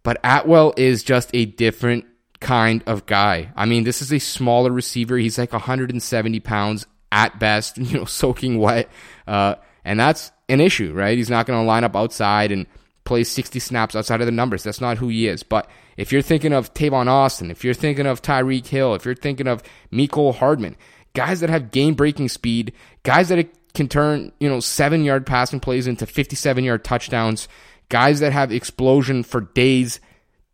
But 0.03 0.19
Atwell 0.23 0.73
is 0.77 1.03
just 1.03 1.29
a 1.33 1.45
different 1.45 2.05
kind 2.39 2.83
of 2.85 3.05
guy. 3.05 3.51
I 3.55 3.65
mean, 3.65 3.83
this 3.83 4.01
is 4.01 4.11
a 4.11 4.19
smaller 4.19 4.71
receiver. 4.71 5.17
He's 5.17 5.37
like 5.37 5.53
170 5.53 6.39
pounds 6.39 6.85
at 7.11 7.39
best, 7.39 7.77
you 7.77 7.99
know, 7.99 8.05
soaking 8.05 8.59
wet. 8.59 8.89
Uh, 9.25 9.55
and 9.83 9.99
that's 9.99 10.31
an 10.49 10.61
issue, 10.61 10.93
right? 10.93 11.17
He's 11.17 11.29
not 11.29 11.45
going 11.45 11.59
to 11.59 11.67
line 11.67 11.83
up 11.83 11.95
outside 11.95 12.51
and 12.51 12.65
play 13.03 13.23
60 13.23 13.59
snaps 13.59 13.95
outside 13.95 14.21
of 14.21 14.27
the 14.27 14.31
numbers. 14.31 14.63
That's 14.63 14.81
not 14.81 14.97
who 14.97 15.07
he 15.07 15.27
is. 15.27 15.43
But 15.43 15.69
if 15.95 16.11
you're 16.11 16.21
thinking 16.21 16.53
of 16.53 16.73
Tavon 16.73 17.07
Austin, 17.07 17.51
if 17.51 17.63
you're 17.63 17.73
thinking 17.73 18.05
of 18.05 18.21
Tyreek 18.21 18.67
Hill, 18.67 18.95
if 18.95 19.05
you're 19.05 19.15
thinking 19.15 19.47
of 19.47 19.63
Mecole 19.91 20.35
Hardman, 20.35 20.75
guys 21.13 21.39
that 21.39 21.49
have 21.49 21.71
game 21.71 21.93
breaking 21.93 22.29
speed, 22.29 22.73
guys 23.03 23.29
that 23.29 23.49
can 23.77 23.87
turn, 23.87 24.33
you 24.39 24.49
know, 24.49 24.59
seven 24.59 25.05
yard 25.05 25.25
passing 25.25 25.61
plays 25.61 25.87
into 25.87 26.05
57 26.05 26.63
yard 26.63 26.83
touchdowns, 26.83 27.47
guys 27.87 28.19
that 28.19 28.33
have 28.33 28.51
explosion 28.51 29.23
for 29.23 29.41
days. 29.41 30.01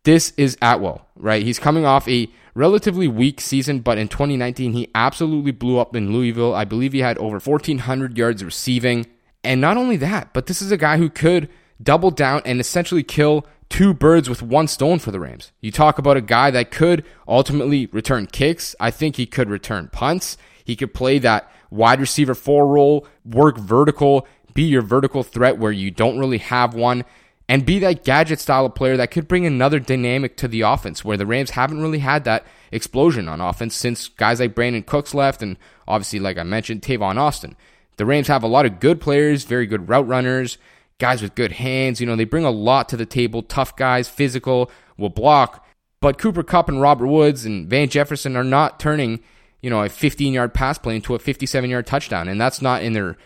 This 0.03 0.33
is 0.37 0.57
Atwell, 0.61 1.07
right? 1.15 1.41
He's 1.41 1.59
coming 1.59 1.85
off 1.85 2.07
a 2.07 2.29
relatively 2.53 3.07
weak 3.07 3.41
season, 3.41 3.79
but 3.79 3.97
in 3.97 4.09
2019, 4.09 4.73
he 4.73 4.91
absolutely 4.93 5.51
blew 5.51 5.79
up 5.79 5.95
in 5.95 6.11
Louisville. 6.11 6.53
I 6.53 6.65
believe 6.65 6.93
he 6.93 6.99
had 6.99 7.17
over 7.17 7.39
1,400 7.39 8.17
yards 8.17 8.43
receiving. 8.43 9.07
And 9.43 9.59
not 9.59 9.77
only 9.77 9.97
that, 9.97 10.33
but 10.33 10.45
this 10.45 10.61
is 10.61 10.71
a 10.71 10.77
guy 10.77 10.97
who 10.97 11.09
could 11.09 11.49
double 11.81 12.11
down 12.11 12.41
and 12.45 12.59
essentially 12.59 13.03
kill 13.03 13.45
two 13.69 13.93
birds 13.93 14.29
with 14.29 14.41
one 14.41 14.67
stone 14.67 14.99
for 14.99 15.11
the 15.11 15.19
Rams. 15.19 15.51
You 15.61 15.71
talk 15.71 15.97
about 15.97 16.17
a 16.17 16.21
guy 16.21 16.51
that 16.51 16.69
could 16.69 17.03
ultimately 17.27 17.87
return 17.87 18.27
kicks. 18.27 18.75
I 18.79 18.91
think 18.91 19.15
he 19.15 19.25
could 19.25 19.49
return 19.49 19.89
punts. 19.91 20.37
He 20.63 20.75
could 20.75 20.93
play 20.93 21.17
that 21.19 21.49
wide 21.73 21.99
receiver 21.99 22.35
four 22.35 22.67
role, 22.67 23.07
work 23.25 23.57
vertical, 23.57 24.27
be 24.53 24.63
your 24.63 24.81
vertical 24.81 25.23
threat 25.23 25.57
where 25.57 25.71
you 25.71 25.89
don't 25.89 26.19
really 26.19 26.37
have 26.37 26.75
one, 26.75 27.03
and 27.49 27.65
be 27.65 27.79
that 27.79 28.03
gadget 28.03 28.39
style 28.39 28.65
of 28.65 28.75
player 28.75 28.95
that 28.95 29.11
could 29.11 29.27
bring 29.27 29.45
another 29.45 29.79
dynamic 29.79 30.37
to 30.37 30.47
the 30.47 30.61
offense 30.61 31.03
where 31.03 31.17
the 31.17 31.25
Rams 31.25 31.51
haven't 31.51 31.81
really 31.81 31.99
had 31.99 32.23
that 32.23 32.45
explosion 32.71 33.27
on 33.27 33.41
offense 33.41 33.75
since 33.75 34.07
guys 34.07 34.39
like 34.39 34.55
Brandin 34.55 34.85
Cooks 34.85 35.13
left 35.13 35.41
and 35.41 35.57
obviously, 35.87 36.19
like 36.19 36.37
I 36.37 36.43
mentioned, 36.43 36.81
Tavon 36.81 37.17
Austin. 37.17 37.55
The 37.97 38.05
Rams 38.05 38.27
have 38.27 38.43
a 38.43 38.47
lot 38.47 38.65
of 38.65 38.79
good 38.79 39.01
players, 39.01 39.43
very 39.43 39.65
good 39.65 39.89
route 39.89 40.07
runners, 40.07 40.57
guys 40.99 41.21
with 41.21 41.35
good 41.35 41.53
hands. 41.53 41.99
You 41.99 42.07
know, 42.07 42.15
they 42.15 42.23
bring 42.23 42.45
a 42.45 42.51
lot 42.51 42.87
to 42.89 42.97
the 42.97 43.05
table, 43.05 43.43
tough 43.43 43.75
guys, 43.75 44.07
physical, 44.07 44.71
will 44.97 45.09
block. 45.09 45.65
But 45.99 46.17
Cooper 46.17 46.43
Kupp 46.43 46.69
and 46.69 46.81
Robert 46.81 47.07
Woods 47.07 47.45
and 47.45 47.69
Van 47.69 47.87
Jefferson 47.89 48.35
are 48.35 48.43
not 48.43 48.79
turning, 48.79 49.19
you 49.63 49.71
know, 49.71 49.81
a 49.81 49.89
15 49.89 50.33
yard 50.33 50.53
pass 50.53 50.77
play 50.77 50.95
into 50.95 51.15
a 51.15 51.19
57 51.19 51.69
yard 51.69 51.87
touchdown. 51.87 52.27
And 52.27 52.39
that's 52.39 52.61
not 52.61 52.83
in 52.83 52.93
their 52.93 53.17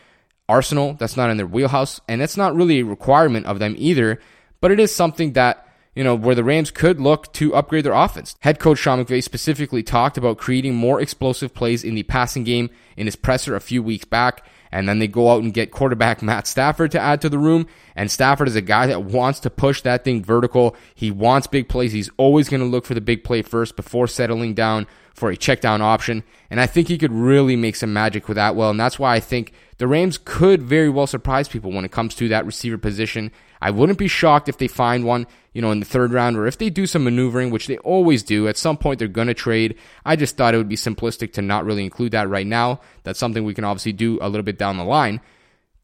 arsenal. 0.47 0.93
That's 0.93 1.17
not 1.17 1.29
in 1.29 1.35
their 1.35 1.47
wheelhouse. 1.47 1.99
And 2.07 2.21
it's 2.21 2.37
not 2.37 2.55
really 2.55 2.79
a 2.79 2.85
requirement 2.85 3.47
of 3.47 3.59
them 3.59 3.75
either. 3.77 4.21
But 4.61 4.71
it 4.71 4.79
is 4.79 4.95
something 4.95 5.33
that 5.33 5.67
you 5.95 6.03
know, 6.03 6.13
where 6.13 6.35
the 6.35 6.43
Rams 6.43 6.69
could 6.69 6.99
look 6.99 7.33
to 7.33 7.55
upgrade 7.55 7.83
their 7.83 7.93
offense. 7.93 8.35
Head 8.41 8.59
coach 8.59 8.77
Sean 8.77 9.03
McVay 9.03 9.23
specifically 9.23 9.81
talked 9.81 10.15
about 10.15 10.37
creating 10.37 10.75
more 10.75 11.01
explosive 11.01 11.55
plays 11.55 11.83
in 11.83 11.95
the 11.95 12.03
passing 12.03 12.43
game 12.43 12.69
in 12.95 13.07
his 13.07 13.15
presser 13.15 13.55
a 13.55 13.59
few 13.59 13.81
weeks 13.81 14.05
back. 14.05 14.45
And 14.71 14.87
then 14.87 14.99
they 14.99 15.07
go 15.07 15.31
out 15.31 15.41
and 15.41 15.51
get 15.51 15.71
quarterback 15.71 16.21
Matt 16.21 16.45
Stafford 16.45 16.91
to 16.91 16.99
add 16.99 17.19
to 17.21 17.29
the 17.29 17.39
room. 17.39 17.65
And 17.95 18.11
Stafford 18.11 18.47
is 18.47 18.55
a 18.55 18.61
guy 18.61 18.85
that 18.85 19.05
wants 19.05 19.39
to 19.39 19.49
push 19.49 19.81
that 19.81 20.03
thing 20.03 20.23
vertical. 20.23 20.75
He 20.93 21.09
wants 21.09 21.47
big 21.47 21.67
plays. 21.67 21.93
He's 21.93 22.11
always 22.17 22.47
going 22.47 22.61
to 22.61 22.67
look 22.67 22.85
for 22.85 22.93
the 22.93 23.01
big 23.01 23.23
play 23.23 23.41
first 23.41 23.75
before 23.75 24.07
settling 24.07 24.53
down 24.53 24.85
for 25.17 25.31
a 25.31 25.35
check 25.35 25.61
down 25.61 25.81
option. 25.81 26.23
And 26.51 26.61
I 26.61 26.67
think 26.67 26.87
he 26.87 26.97
could 26.99 27.11
really 27.11 27.55
make 27.55 27.75
some 27.75 27.91
magic 27.91 28.27
with 28.27 28.35
that 28.35 28.55
well. 28.55 28.69
And 28.69 28.79
that's 28.79 28.99
why 28.99 29.15
I 29.15 29.19
think 29.19 29.51
the 29.79 29.87
Rams 29.87 30.19
could 30.23 30.61
very 30.61 30.89
well 30.89 31.07
surprise 31.07 31.49
people 31.49 31.71
when 31.71 31.83
it 31.83 31.91
comes 31.91 32.13
to 32.15 32.27
that 32.29 32.45
receiver 32.45 32.77
position. 32.77 33.31
I 33.59 33.71
wouldn't 33.71 33.97
be 33.97 34.07
shocked 34.07 34.47
if 34.47 34.59
they 34.59 34.67
find 34.67 35.03
one, 35.03 35.25
you 35.53 35.61
know, 35.63 35.71
in 35.71 35.79
the 35.79 35.87
third 35.87 36.13
round 36.13 36.37
or 36.37 36.45
if 36.45 36.59
they 36.59 36.69
do 36.69 36.85
some 36.85 37.03
maneuvering, 37.03 37.49
which 37.49 37.65
they 37.65 37.79
always 37.79 38.21
do. 38.21 38.47
At 38.47 38.57
some 38.57 38.77
point, 38.77 38.99
they're 38.99 39.07
going 39.07 39.27
to 39.27 39.33
trade. 39.33 39.75
I 40.05 40.15
just 40.15 40.37
thought 40.37 40.53
it 40.53 40.57
would 40.57 40.69
be 40.69 40.75
simplistic 40.75 41.33
to 41.33 41.41
not 41.41 41.65
really 41.65 41.83
include 41.83 42.11
that 42.11 42.29
right 42.29 42.45
now. 42.45 42.81
That's 43.01 43.19
something 43.19 43.43
we 43.43 43.55
can 43.55 43.65
obviously 43.65 43.93
do 43.93 44.19
a 44.21 44.29
little 44.29 44.43
bit 44.43 44.59
down 44.59 44.77
the 44.77 44.83
line. 44.83 45.19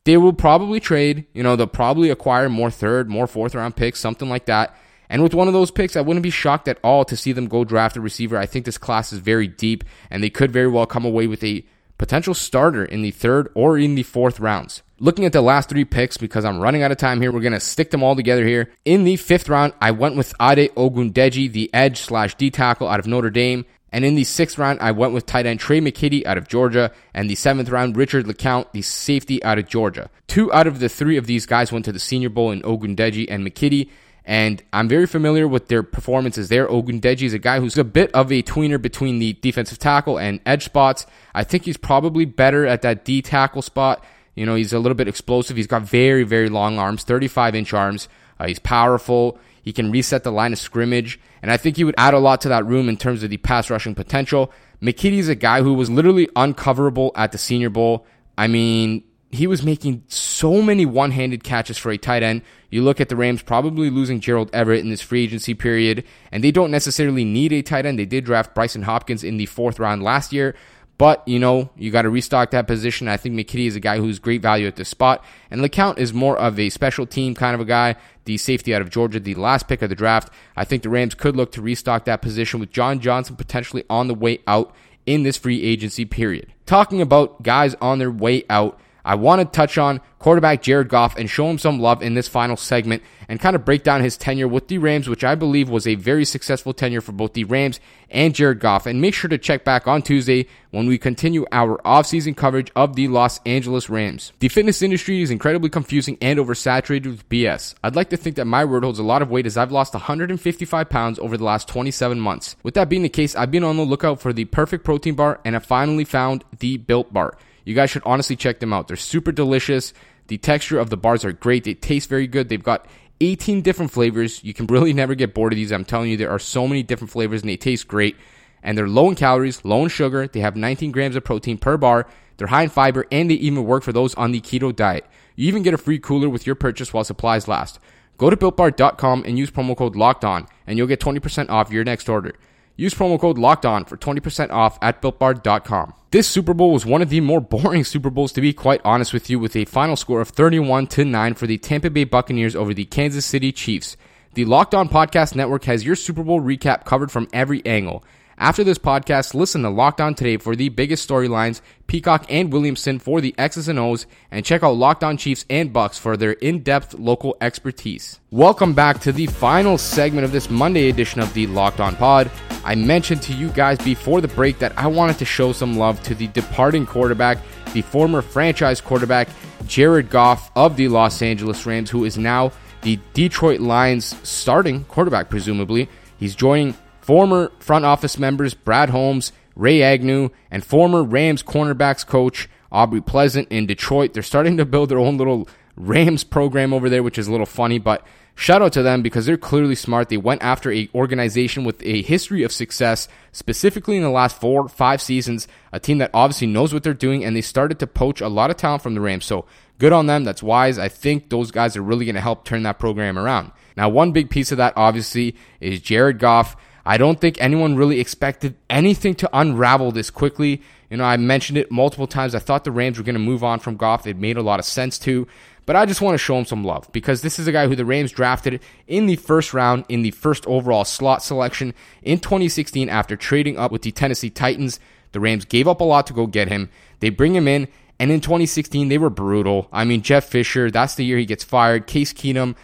They 0.04 0.18
will 0.18 0.34
probably 0.34 0.80
trade, 0.80 1.26
you 1.34 1.42
know, 1.42 1.56
they'll 1.56 1.66
probably 1.66 2.12
acquire 2.12 2.50
more 2.50 2.70
third, 2.70 3.10
more 3.10 3.26
fourth 3.26 3.56
round 3.56 3.76
picks, 3.76 4.00
something 4.00 4.30
like 4.30 4.46
that. 4.46 4.78
And 5.14 5.22
with 5.22 5.36
one 5.36 5.48
of 5.48 5.54
those 5.54 5.70
picks, 5.70 5.96
I 5.96 6.02
wouldn't 6.02 6.24
be 6.24 6.32
shocked 6.32 6.68
at 6.68 6.80
all 6.84 7.06
to 7.06 7.16
see 7.16 7.34
them 7.34 7.48
go 7.48 7.64
draft 7.64 7.96
a 7.96 8.02
receiver. 8.02 8.36
I 8.36 8.48
think 8.48 8.66
this 8.66 8.80
class 8.80 9.14
is 9.14 9.20
very 9.20 9.48
deep, 9.48 9.84
and 10.10 10.24
they 10.24 10.32
could 10.32 10.50
very 10.50 10.68
well 10.68 10.88
come 10.88 11.06
away 11.06 11.28
with 11.28 11.44
a 11.44 11.64
potential 12.00 12.34
starter 12.34 12.84
in 12.84 13.04
the 13.04 13.12
third 13.12 13.48
or 13.54 13.78
in 13.78 13.94
the 13.94 14.02
fourth 14.02 14.40
rounds. 14.40 14.82
Looking 14.98 15.26
at 15.26 15.32
the 15.32 15.42
last 15.42 15.70
three 15.70 15.86
picks, 15.86 16.18
because 16.18 16.46
I'm 16.46 16.60
running 16.60 16.82
out 16.82 16.90
of 16.90 16.98
time 16.98 17.22
here, 17.22 17.32
we're 17.32 17.42
going 17.42 17.54
to 17.54 17.60
stick 17.60 17.92
them 17.92 18.02
all 18.02 18.16
together 18.16 18.44
here. 18.44 18.72
In 18.86 19.04
the 19.04 19.18
fifth 19.18 19.50
round, 19.50 19.74
I 19.80 19.92
went 19.92 20.16
with 20.16 20.34
Ade 20.42 20.74
Ogundeji, 20.74 21.52
the 21.52 21.72
edge 21.76 22.00
slash 22.02 22.34
D 22.34 22.50
tackle 22.50 22.88
out 22.88 23.00
of 23.00 23.06
Notre 23.06 23.30
Dame. 23.30 23.66
And 23.92 24.04
in 24.04 24.16
the 24.16 24.24
sixth 24.24 24.58
round, 24.58 24.80
I 24.80 24.94
went 24.94 25.14
with 25.14 25.28
tight 25.28 25.46
end 25.46 25.60
Tre' 25.60 25.74
McKitty 25.74 26.26
out 26.26 26.40
of 26.40 26.48
Georgia. 26.48 26.92
And 27.14 27.30
the 27.30 27.36
seventh 27.36 27.70
round, 27.70 27.96
Richard 27.98 28.26
LeCounte, 28.26 28.72
the 28.72 28.82
safety 28.82 29.44
out 29.44 29.60
of 29.60 29.68
Georgia. 29.68 30.10
Two 30.26 30.52
out 30.52 30.66
of 30.66 30.80
the 30.80 30.90
three 30.90 31.18
of 31.18 31.28
these 31.28 31.46
guys 31.46 31.72
went 31.72 31.86
to 31.86 31.92
the 31.92 32.00
Senior 32.00 32.30
Bowl 32.30 32.50
in 32.50 32.64
Ogundeji 32.64 33.28
and 33.30 33.46
McKitty. 33.46 33.92
And 34.26 34.64
I'm 34.72 34.88
very 34.88 35.06
familiar 35.06 35.48
with 35.48 35.68
their 35.68 35.84
performances 35.84 36.48
there. 36.48 36.68
Ogundeji 36.68 37.24
is 37.24 37.34
a 37.34 37.40
guy 37.40 37.60
who's 37.60 37.78
a 37.78 37.84
bit 37.84 38.10
of 38.14 38.32
a 38.32 38.42
tweener 38.42 38.82
between 38.82 39.20
the 39.20 39.34
defensive 39.34 39.80
tackle 39.80 40.18
and 40.18 40.40
edge 40.46 40.64
spots. 40.64 41.06
I 41.34 41.44
think 41.44 41.66
he's 41.66 41.78
probably 41.78 42.24
better 42.26 42.66
at 42.66 42.84
that 42.84 43.04
D 43.04 43.22
tackle 43.22 43.62
spot. 43.62 44.04
You 44.36 44.46
know, 44.46 44.56
he's 44.56 44.74
a 44.74 44.80
little 44.80 44.96
bit 44.96 45.08
explosive. 45.08 45.58
He's 45.58 45.68
got 45.68 45.84
very, 45.84 46.24
very 46.24 46.50
long 46.50 46.80
arms, 46.80 47.04
35 47.04 47.56
inch 47.56 47.74
arms. 47.74 48.08
Uh, 48.40 48.48
he's 48.48 48.60
powerful. 48.60 49.38
He 49.62 49.74
can 49.74 49.92
reset 49.92 50.24
the 50.24 50.32
line 50.32 50.54
of 50.54 50.60
scrimmage. 50.60 51.20
And 51.42 51.52
I 51.52 51.58
think 51.58 51.78
he 51.78 51.84
would 51.84 51.96
add 51.98 52.14
a 52.14 52.20
lot 52.20 52.42
to 52.42 52.50
that 52.50 52.66
room 52.66 52.90
in 52.90 52.98
terms 52.98 53.24
of 53.24 53.30
the 53.30 53.38
pass 53.38 53.70
rushing 53.70 53.94
potential. 53.94 54.52
McKitty 54.82 55.20
is 55.20 55.30
a 55.30 55.36
guy 55.36 55.62
who 55.62 55.74
was 55.74 55.90
literally 55.90 56.28
uncoverable 56.36 57.12
at 57.16 57.32
the 57.32 57.38
Senior 57.38 57.70
Bowl. 57.70 58.06
I 58.38 58.48
mean, 58.48 59.04
he 59.34 59.48
was 59.48 59.64
making 59.64 60.04
so 60.08 60.62
many 60.62 60.86
one 60.86 61.12
handed 61.12 61.44
catches 61.44 61.78
for 61.78 61.92
a 61.92 61.98
tight 61.98 62.24
end. 62.24 62.42
You 62.70 62.84
look 62.84 63.02
at 63.02 63.10
the 63.10 63.16
Rams 63.16 63.42
probably 63.42 63.90
losing 63.90 64.20
Gerald 64.20 64.50
Everett 64.54 64.82
in 64.82 64.90
this 64.90 65.02
free 65.02 65.24
agency 65.24 65.54
period, 65.54 66.04
and 66.32 66.44
they 66.44 66.52
don't 66.52 66.72
necessarily 66.72 67.26
need 67.26 67.52
a 67.52 67.62
tight 67.62 67.86
end. 67.86 67.98
They 67.98 68.06
did 68.06 68.26
draft 68.26 68.56
Brycen 68.56 68.84
Hopkins 68.84 69.24
in 69.24 69.38
the 69.38 69.46
fourth 69.48 69.80
round 69.80 70.04
last 70.04 70.34
year, 70.34 70.56
but, 71.00 71.28
you 71.28 71.40
know, 71.40 71.72
you 71.76 71.90
got 71.90 72.04
to 72.04 72.10
restock 72.10 72.52
that 72.52 72.68
position. 72.68 73.08
I 73.08 73.18
think 73.18 73.36
McKitty 73.36 73.66
is 73.66 73.76
a 73.76 73.80
guy 73.80 73.98
who's 73.98 74.20
great 74.20 74.44
value 74.44 74.68
at 74.68 74.76
this 74.76 74.90
spot. 74.90 75.26
And 75.50 75.62
LeCounte 75.62 75.98
is 75.98 76.14
more 76.14 76.38
of 76.38 76.60
a 76.60 76.70
special 76.70 77.08
team 77.08 77.34
kind 77.34 77.56
of 77.56 77.62
a 77.62 77.66
guy. 77.66 77.96
The 78.26 78.38
safety 78.38 78.76
out 78.76 78.82
of 78.84 78.92
Georgia, 78.92 79.20
the 79.20 79.34
last 79.34 79.68
pick 79.68 79.82
of 79.82 79.90
the 79.90 79.96
draft. 79.96 80.32
I 80.56 80.64
think 80.64 80.84
the 80.84 80.90
Rams 80.90 81.16
could 81.16 81.36
look 81.36 81.52
to 81.54 81.62
restock 81.62 82.06
that 82.06 82.22
position 82.22 82.60
with 82.60 82.72
John 82.72 83.00
Johnson 83.00 83.36
potentially 83.36 83.84
on 83.90 84.08
the 84.08 84.14
way 84.14 84.40
out 84.46 84.74
in 85.08 85.24
this 85.24 85.38
free 85.38 85.64
agency 85.64 86.06
period. 86.06 86.54
Talking 86.68 87.02
about 87.02 87.42
guys 87.42 87.76
on 87.82 87.98
their 87.98 88.12
way 88.12 88.44
out, 88.50 88.80
I 89.06 89.16
want 89.16 89.42
to 89.42 89.46
touch 89.46 89.78
on 89.78 90.02
quarterback 90.20 90.62
Jared 90.62 90.88
Goff 90.88 91.18
and 91.18 91.30
show 91.30 91.50
him 91.50 91.58
some 91.58 91.80
love 91.80 92.02
in 92.02 92.14
this 92.14 92.30
final 92.30 92.56
segment 92.56 93.04
and 93.28 93.40
kind 93.40 93.56
of 93.56 93.66
break 93.66 93.84
down 93.84 94.02
his 94.02 94.16
tenure 94.16 94.48
with 94.48 94.70
the 94.70 94.78
Rams, 94.78 95.10
which 95.10 95.24
I 95.24 95.36
believe 95.36 95.70
was 95.70 95.86
a 95.86 95.96
very 95.96 96.24
successful 96.24 96.74
tenure 96.74 97.02
for 97.02 97.12
both 97.12 97.34
the 97.34 97.44
Rams 97.44 97.82
and 98.10 98.34
Jared 98.34 98.62
Goff. 98.62 98.86
And 98.86 99.02
make 99.02 99.14
sure 99.14 99.30
to 99.30 99.38
check 99.38 99.66
back 99.66 99.88
on 99.88 100.02
Tuesday 100.02 100.48
when 100.72 100.88
we 100.88 100.98
continue 100.98 101.46
our 101.52 101.78
offseason 101.80 102.38
coverage 102.38 102.72
of 102.76 102.96
the 102.96 103.10
Los 103.10 103.42
Angeles 103.46 103.90
Rams. 103.90 104.32
The 104.40 104.48
fitness 104.48 104.82
industry 104.82 105.22
is 105.22 105.32
incredibly 105.32 105.70
confusing 105.70 106.18
and 106.22 106.40
oversaturated 106.40 107.06
with 107.08 107.28
BS. 107.28 107.76
I'd 107.84 107.96
like 107.98 108.10
to 108.12 108.18
think 108.18 108.38
that 108.38 108.46
my 108.46 108.64
word 108.64 108.84
holds 108.84 109.00
a 109.00 109.04
lot 109.04 109.22
of 109.22 109.30
weight 109.30 109.46
as 109.46 109.58
I've 109.58 109.72
lost 109.72 109.94
155 109.94 110.90
pounds 110.90 111.20
over 111.20 111.36
the 111.36 111.44
last 111.44 111.68
27 111.68 112.20
months. 112.20 112.56
With 112.64 112.76
that 112.76 112.88
being 112.88 113.04
the 113.04 113.10
case, 113.10 113.36
I've 113.36 113.52
been 113.52 113.64
on 113.64 113.76
the 113.76 113.84
lookout 113.84 114.22
for 114.22 114.32
the 114.32 114.46
perfect 114.46 114.86
protein 114.86 115.16
bar 115.16 115.42
and 115.44 115.56
have 115.56 115.66
finally 115.66 116.06
found 116.06 116.46
the 116.60 116.78
Built 116.78 117.12
Bar. 117.12 117.38
You 117.66 117.76
guys 117.76 117.90
should 117.90 118.04
honestly 118.06 118.36
check 118.36 118.60
them 118.60 118.74
out. 118.74 118.88
They're 118.88 118.98
super 118.98 119.32
delicious. 119.32 119.94
The 120.28 120.38
texture 120.38 120.80
of 120.80 120.90
the 120.90 120.98
bars 120.98 121.26
are 121.26 121.32
great. 121.32 121.64
They 121.64 121.74
taste 121.74 122.10
very 122.10 122.28
good. 122.28 122.50
They've 122.50 122.64
got 122.64 122.88
18 123.22 123.62
different 123.62 123.92
flavors. 123.92 124.44
You 124.44 124.54
can 124.54 124.68
really 124.70 124.94
never 124.94 125.16
get 125.16 125.34
bored 125.34 125.54
of 125.54 125.58
these. 125.58 125.72
I'm 125.72 125.86
telling 125.86 126.10
you, 126.10 126.18
there 126.18 126.32
are 126.32 126.40
so 126.40 126.68
many 126.68 126.84
different 126.84 127.12
flavors 127.12 127.42
and 127.42 127.50
they 127.50 127.58
taste 127.58 127.88
great. 127.88 128.16
And 128.62 128.78
they're 128.78 128.88
low 128.88 129.10
in 129.10 129.16
calories, 129.16 129.64
low 129.66 129.84
in 129.84 129.90
sugar. 129.90 130.28
They 130.28 130.40
have 130.40 130.56
19 130.56 130.92
grams 130.92 131.16
of 131.16 131.24
protein 131.24 131.58
per 131.58 131.78
bar. 131.78 132.08
They're 132.38 132.48
high 132.48 132.64
in 132.64 132.70
fiber 132.70 133.06
and 133.12 133.30
they 133.30 133.36
even 133.36 133.66
work 133.66 133.84
for 133.84 133.92
those 133.92 134.16
on 134.16 134.32
the 134.32 134.42
keto 134.42 134.76
diet. 134.76 135.06
You 135.36 135.48
even 135.48 135.64
get 135.64 135.74
a 135.74 135.78
free 135.78 136.00
cooler 136.00 136.30
with 136.30 136.46
your 136.46 136.56
purchase 136.56 136.94
while 136.94 137.04
supplies 137.04 137.48
last. 137.48 137.80
Go 138.18 138.30
to 138.30 138.38
builtbar.com 138.38 139.24
and 139.26 139.38
use 139.38 139.52
promo 139.52 139.76
code 139.76 139.96
locked 139.96 140.24
on 140.24 140.48
and 140.66 140.78
you'll 140.78 140.88
get 140.88 141.02
20% 141.02 141.50
off 141.50 141.72
your 141.72 141.84
next 141.84 142.08
order. 142.08 142.34
Use 142.76 142.94
promo 142.94 143.20
code 143.20 143.38
locked 143.38 143.66
on 143.66 143.86
for 143.86 143.98
20% 143.98 144.50
off 144.52 144.80
at 144.82 145.02
builtbar.com. 145.02 145.94
This 146.12 146.28
Super 146.28 146.54
Bowl 146.54 146.72
was 146.72 146.86
one 146.86 147.02
of 147.02 147.10
the 147.10 147.22
more 147.22 147.42
boring 147.42 147.84
Super 147.84 148.10
Bowls 148.10 148.32
to 148.34 148.42
be 148.42 148.54
quite 148.54 148.82
honest 148.84 149.14
with 149.14 149.30
you 149.30 149.40
with 149.40 149.56
a 149.56 149.66
final 149.66 149.96
score 149.96 150.22
of 150.22 150.30
31 150.30 150.88
to 150.88 151.06
9 151.06 151.34
for 151.36 151.48
the 151.48 151.58
Tampa 151.58 151.90
Bay 151.90 152.04
Buccaneers 152.04 152.56
over 152.56 152.74
the 152.74 152.86
Kansas 152.86 153.26
City 153.26 153.52
Chiefs. 153.52 153.96
The 154.34 154.46
Locked 154.46 154.74
On 154.74 154.90
Podcast 154.90 155.36
Network 155.36 155.66
has 155.66 155.86
your 155.86 155.96
Super 155.96 156.24
Bowl 156.24 156.42
recap 156.42 156.86
covered 156.86 157.12
from 157.12 157.28
every 157.32 157.64
angle. 157.66 158.04
After 158.38 158.64
this 158.64 158.80
podcast, 158.80 159.36
listen 159.36 159.62
to 159.62 159.70
Locked 159.70 160.02
On 160.02 160.16
Today 160.16 160.38
for 160.38 160.56
the 160.56 160.70
biggest 160.70 161.08
storylines, 161.08 161.62
Peacock 161.86 162.26
and 162.30 162.52
Williamson 162.52 162.98
for 162.98 163.22
the 163.22 163.36
X's 163.38 163.68
and 163.68 163.78
O's, 163.78 164.08
and 164.32 164.44
check 164.44 164.64
out 164.64 164.72
Locked 164.72 165.04
On 165.04 165.18
Chiefs 165.18 165.46
and 165.52 165.72
Bucks 165.72 166.00
for 166.00 166.18
their 166.18 166.32
in-depth 166.32 166.96
local 166.96 167.38
expertise. 167.42 168.20
Welcome 168.32 168.74
back 168.74 169.00
to 169.02 169.12
the 169.12 169.28
final 169.28 169.78
segment 169.78 170.26
of 170.26 170.32
this 170.32 170.50
Monday 170.50 170.90
edition 170.90 171.22
of 171.22 171.32
the 171.36 171.46
Locked 171.46 171.80
On 171.80 171.96
Pod. 171.96 172.32
I 172.66 172.74
mentioned 172.74 173.22
to 173.24 173.34
you 173.34 173.50
guys 173.50 173.78
before 173.78 174.20
the 174.20 174.28
break 174.30 174.58
that 174.60 174.76
I 174.80 174.88
wanted 174.88 175.20
to 175.20 175.26
show 175.26 175.52
some 175.52 175.78
love 175.78 176.02
to 176.04 176.16
the 176.16 176.28
departing 176.28 176.88
quarterback, 176.88 177.38
the 177.74 177.84
former 177.84 178.24
franchise 178.24 178.82
quarterback, 178.82 179.30
Jared 179.68 180.10
Goff 180.10 180.52
of 180.56 180.76
the 180.76 180.88
Los 180.88 181.22
Angeles 181.22 181.68
Rams, 181.68 181.92
who 181.92 182.04
is 182.04 182.18
now 182.18 182.52
the 182.82 183.00
Detroit 183.14 183.60
Lions 183.60 184.16
starting 184.28 184.86
quarterback, 184.86 185.30
presumably. 185.30 185.88
He's 186.18 186.36
joining 186.36 186.76
former 187.04 187.52
front 187.60 187.86
office 187.86 188.18
members 188.18 188.54
Brad 188.54 188.90
Holmes, 188.90 189.32
Ray 189.56 189.84
Agnew, 189.84 190.30
and 190.50 190.64
former 190.64 191.04
Rams 191.04 191.44
cornerbacks 191.44 192.06
coach 192.06 192.50
Aubrey 192.72 193.02
Pleasant 193.02 193.48
in 193.50 193.66
Detroit. 193.66 194.14
They're 194.14 194.24
starting 194.24 194.58
to 194.58 194.66
build 194.66 194.90
their 194.90 195.00
own 195.00 195.18
little 195.18 195.48
Rams 195.76 196.24
program 196.24 196.74
over 196.74 196.90
there, 196.90 197.04
which 197.04 197.18
is 197.18 197.28
a 197.28 197.32
little 197.32 197.46
funny, 197.46 197.78
but 197.78 198.06
shout 198.36 198.62
out 198.62 198.74
to 198.74 198.84
them 198.84 199.02
because 199.02 199.26
they're 199.26 199.38
clearly 199.38 199.76
smart. 199.76 200.10
They 200.10 200.18
went 200.18 200.44
after 200.44 200.72
a 200.72 200.90
organization 200.96 201.64
with 201.64 201.84
a 201.84 202.02
history 202.04 202.44
of 202.44 202.52
success, 202.52 203.08
specifically 203.32 203.98
in 203.98 204.04
the 204.04 204.10
last 204.10 204.40
four, 204.40 204.70
five 204.70 205.02
seasons, 205.02 205.48
a 205.72 205.80
team 205.80 205.98
that 205.98 206.12
obviously 206.14 206.48
knows 206.48 206.74
what 206.74 206.84
they're 206.84 206.94
doing, 206.94 207.26
and 207.26 207.36
they 207.36 207.42
started 207.42 207.80
to 207.80 207.88
poach 207.88 208.22
a 208.22 208.30
lot 208.30 208.50
of 208.50 208.58
talent 208.58 208.82
from 208.82 208.94
the 208.94 209.02
Rams. 209.02 209.26
So 209.26 209.46
good 209.78 209.94
on 209.94 210.06
them. 210.06 210.24
That's 210.24 210.44
wise. 210.44 210.80
I 210.80 210.88
think 210.88 211.30
those 211.30 211.52
guys 211.52 211.76
are 211.76 211.84
really 211.84 212.06
going 212.06 212.16
to 212.16 212.22
help 212.22 212.46
turn 212.46 212.64
that 212.64 212.80
program 212.80 213.20
around. 213.20 213.52
Now, 213.76 213.90
one 213.90 214.12
big 214.12 214.30
piece 214.30 214.52
of 214.52 214.58
that 214.60 214.74
obviously 214.76 215.36
is 215.60 215.82
Jared 215.82 216.20
Goff. 216.20 216.56
I 216.86 216.98
don't 216.98 217.20
think 217.20 217.38
anyone 217.40 217.76
really 217.76 218.00
expected 218.00 218.56
anything 218.70 219.16
to 219.16 219.30
unravel 219.32 219.92
this 219.92 220.10
quickly. 220.10 220.62
You 220.90 220.98
know, 220.98 221.06
I 221.06 221.18
mentioned 221.18 221.58
it 221.58 221.72
multiple 221.72 222.08
times. 222.08 222.36
I 222.36 222.40
thought 222.40 222.66
the 222.66 222.72
Rams 222.72 222.98
were 222.98 223.04
going 223.04 223.16
to 223.16 223.20
move 223.20 223.44
on 223.44 223.60
from 223.60 223.78
Goff. 223.78 224.06
It 224.06 224.18
made 224.18 224.38
a 224.38 224.42
lot 224.42 224.60
of 224.60 224.66
sense 224.66 225.00
to. 225.00 225.28
But 225.66 225.78
I 225.78 225.86
just 225.86 226.02
want 226.02 226.14
to 226.14 226.18
show 226.18 226.38
him 226.38 226.46
some 226.46 226.66
love 226.66 226.90
because 226.92 227.22
this 227.22 227.40
is 227.40 227.48
a 227.48 227.52
guy 227.52 227.68
who 227.68 227.76
the 227.76 227.86
Rams 227.86 228.12
drafted 228.12 228.60
in 228.86 229.06
the 229.06 229.16
first 229.16 229.54
round 229.54 229.86
in 229.88 230.02
the 230.02 230.12
first 230.12 230.46
overall 230.46 230.84
slot 230.84 231.24
selection 231.24 231.74
in 232.02 232.20
2016 232.20 232.90
after 232.90 233.16
trading 233.16 233.58
up 233.58 233.72
with 233.72 233.84
the 233.84 233.92
Tennessee 233.92 234.30
Titans. 234.30 234.80
The 235.14 235.22
Rams 235.22 235.46
gave 235.46 235.68
up 235.68 235.80
a 235.80 235.86
lot 235.86 236.06
to 236.08 236.14
go 236.14 236.28
get 236.28 236.50
him. 236.50 236.70
They 237.00 237.10
bring 237.10 237.36
him 237.36 237.48
in, 237.48 237.70
and 237.98 238.12
in 238.12 238.20
2016, 238.20 238.90
they 238.90 238.98
were 238.98 239.10
brutal. 239.10 239.70
I 239.72 239.86
mean, 239.86 240.02
Jeff 240.02 240.26
Fisher, 240.26 240.70
that's 240.70 240.96
the 240.96 241.06
year 241.06 241.18
he 241.18 241.26
gets 241.26 241.44
fired. 241.44 241.88
Case 241.88 242.12
Keenum, 242.12 242.56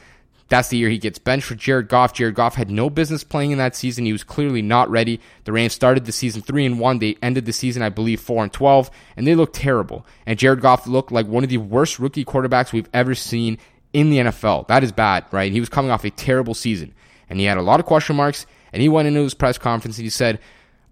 that's 0.49 0.69
the 0.69 0.77
year 0.77 0.89
he 0.89 0.97
gets 0.97 1.19
benched 1.19 1.45
for 1.45 1.55
Jared 1.55 1.87
Goff. 1.87 2.13
Jared 2.13 2.35
Goff 2.35 2.55
had 2.55 2.71
no 2.71 2.89
business 2.89 3.23
playing 3.23 3.51
in 3.51 3.59
that 3.59 3.75
season. 3.75 4.05
He 4.05 4.11
was 4.11 4.23
clearly 4.23 4.63
not 4.63 4.89
ready. 4.89 5.21
The 5.43 5.51
Rams 5.51 5.73
started 5.73 6.05
the 6.05 6.11
season 6.11 6.41
3 6.41 6.65
and 6.65 6.79
1. 6.79 6.99
They 6.99 7.17
ended 7.21 7.45
the 7.45 7.53
season 7.53 7.83
I 7.83 7.89
believe 7.89 8.19
4 8.19 8.43
and 8.43 8.51
12 8.51 8.89
and 9.15 9.27
they 9.27 9.35
looked 9.35 9.55
terrible. 9.55 10.05
And 10.25 10.39
Jared 10.39 10.61
Goff 10.61 10.87
looked 10.87 11.11
like 11.11 11.27
one 11.27 11.43
of 11.43 11.49
the 11.49 11.57
worst 11.57 11.99
rookie 11.99 12.25
quarterbacks 12.25 12.73
we've 12.73 12.89
ever 12.93 13.13
seen 13.15 13.59
in 13.93 14.09
the 14.09 14.17
NFL. 14.17 14.67
That 14.67 14.83
is 14.83 14.91
bad, 14.91 15.25
right? 15.31 15.51
He 15.51 15.59
was 15.59 15.69
coming 15.69 15.91
off 15.91 16.03
a 16.03 16.09
terrible 16.09 16.55
season 16.55 16.93
and 17.29 17.39
he 17.39 17.45
had 17.45 17.57
a 17.57 17.63
lot 17.63 17.79
of 17.79 17.85
question 17.85 18.15
marks 18.15 18.45
and 18.73 18.81
he 18.81 18.89
went 18.89 19.07
into 19.07 19.21
his 19.21 19.33
press 19.35 19.57
conference 19.57 19.97
and 19.97 20.03
he 20.03 20.09
said, 20.09 20.39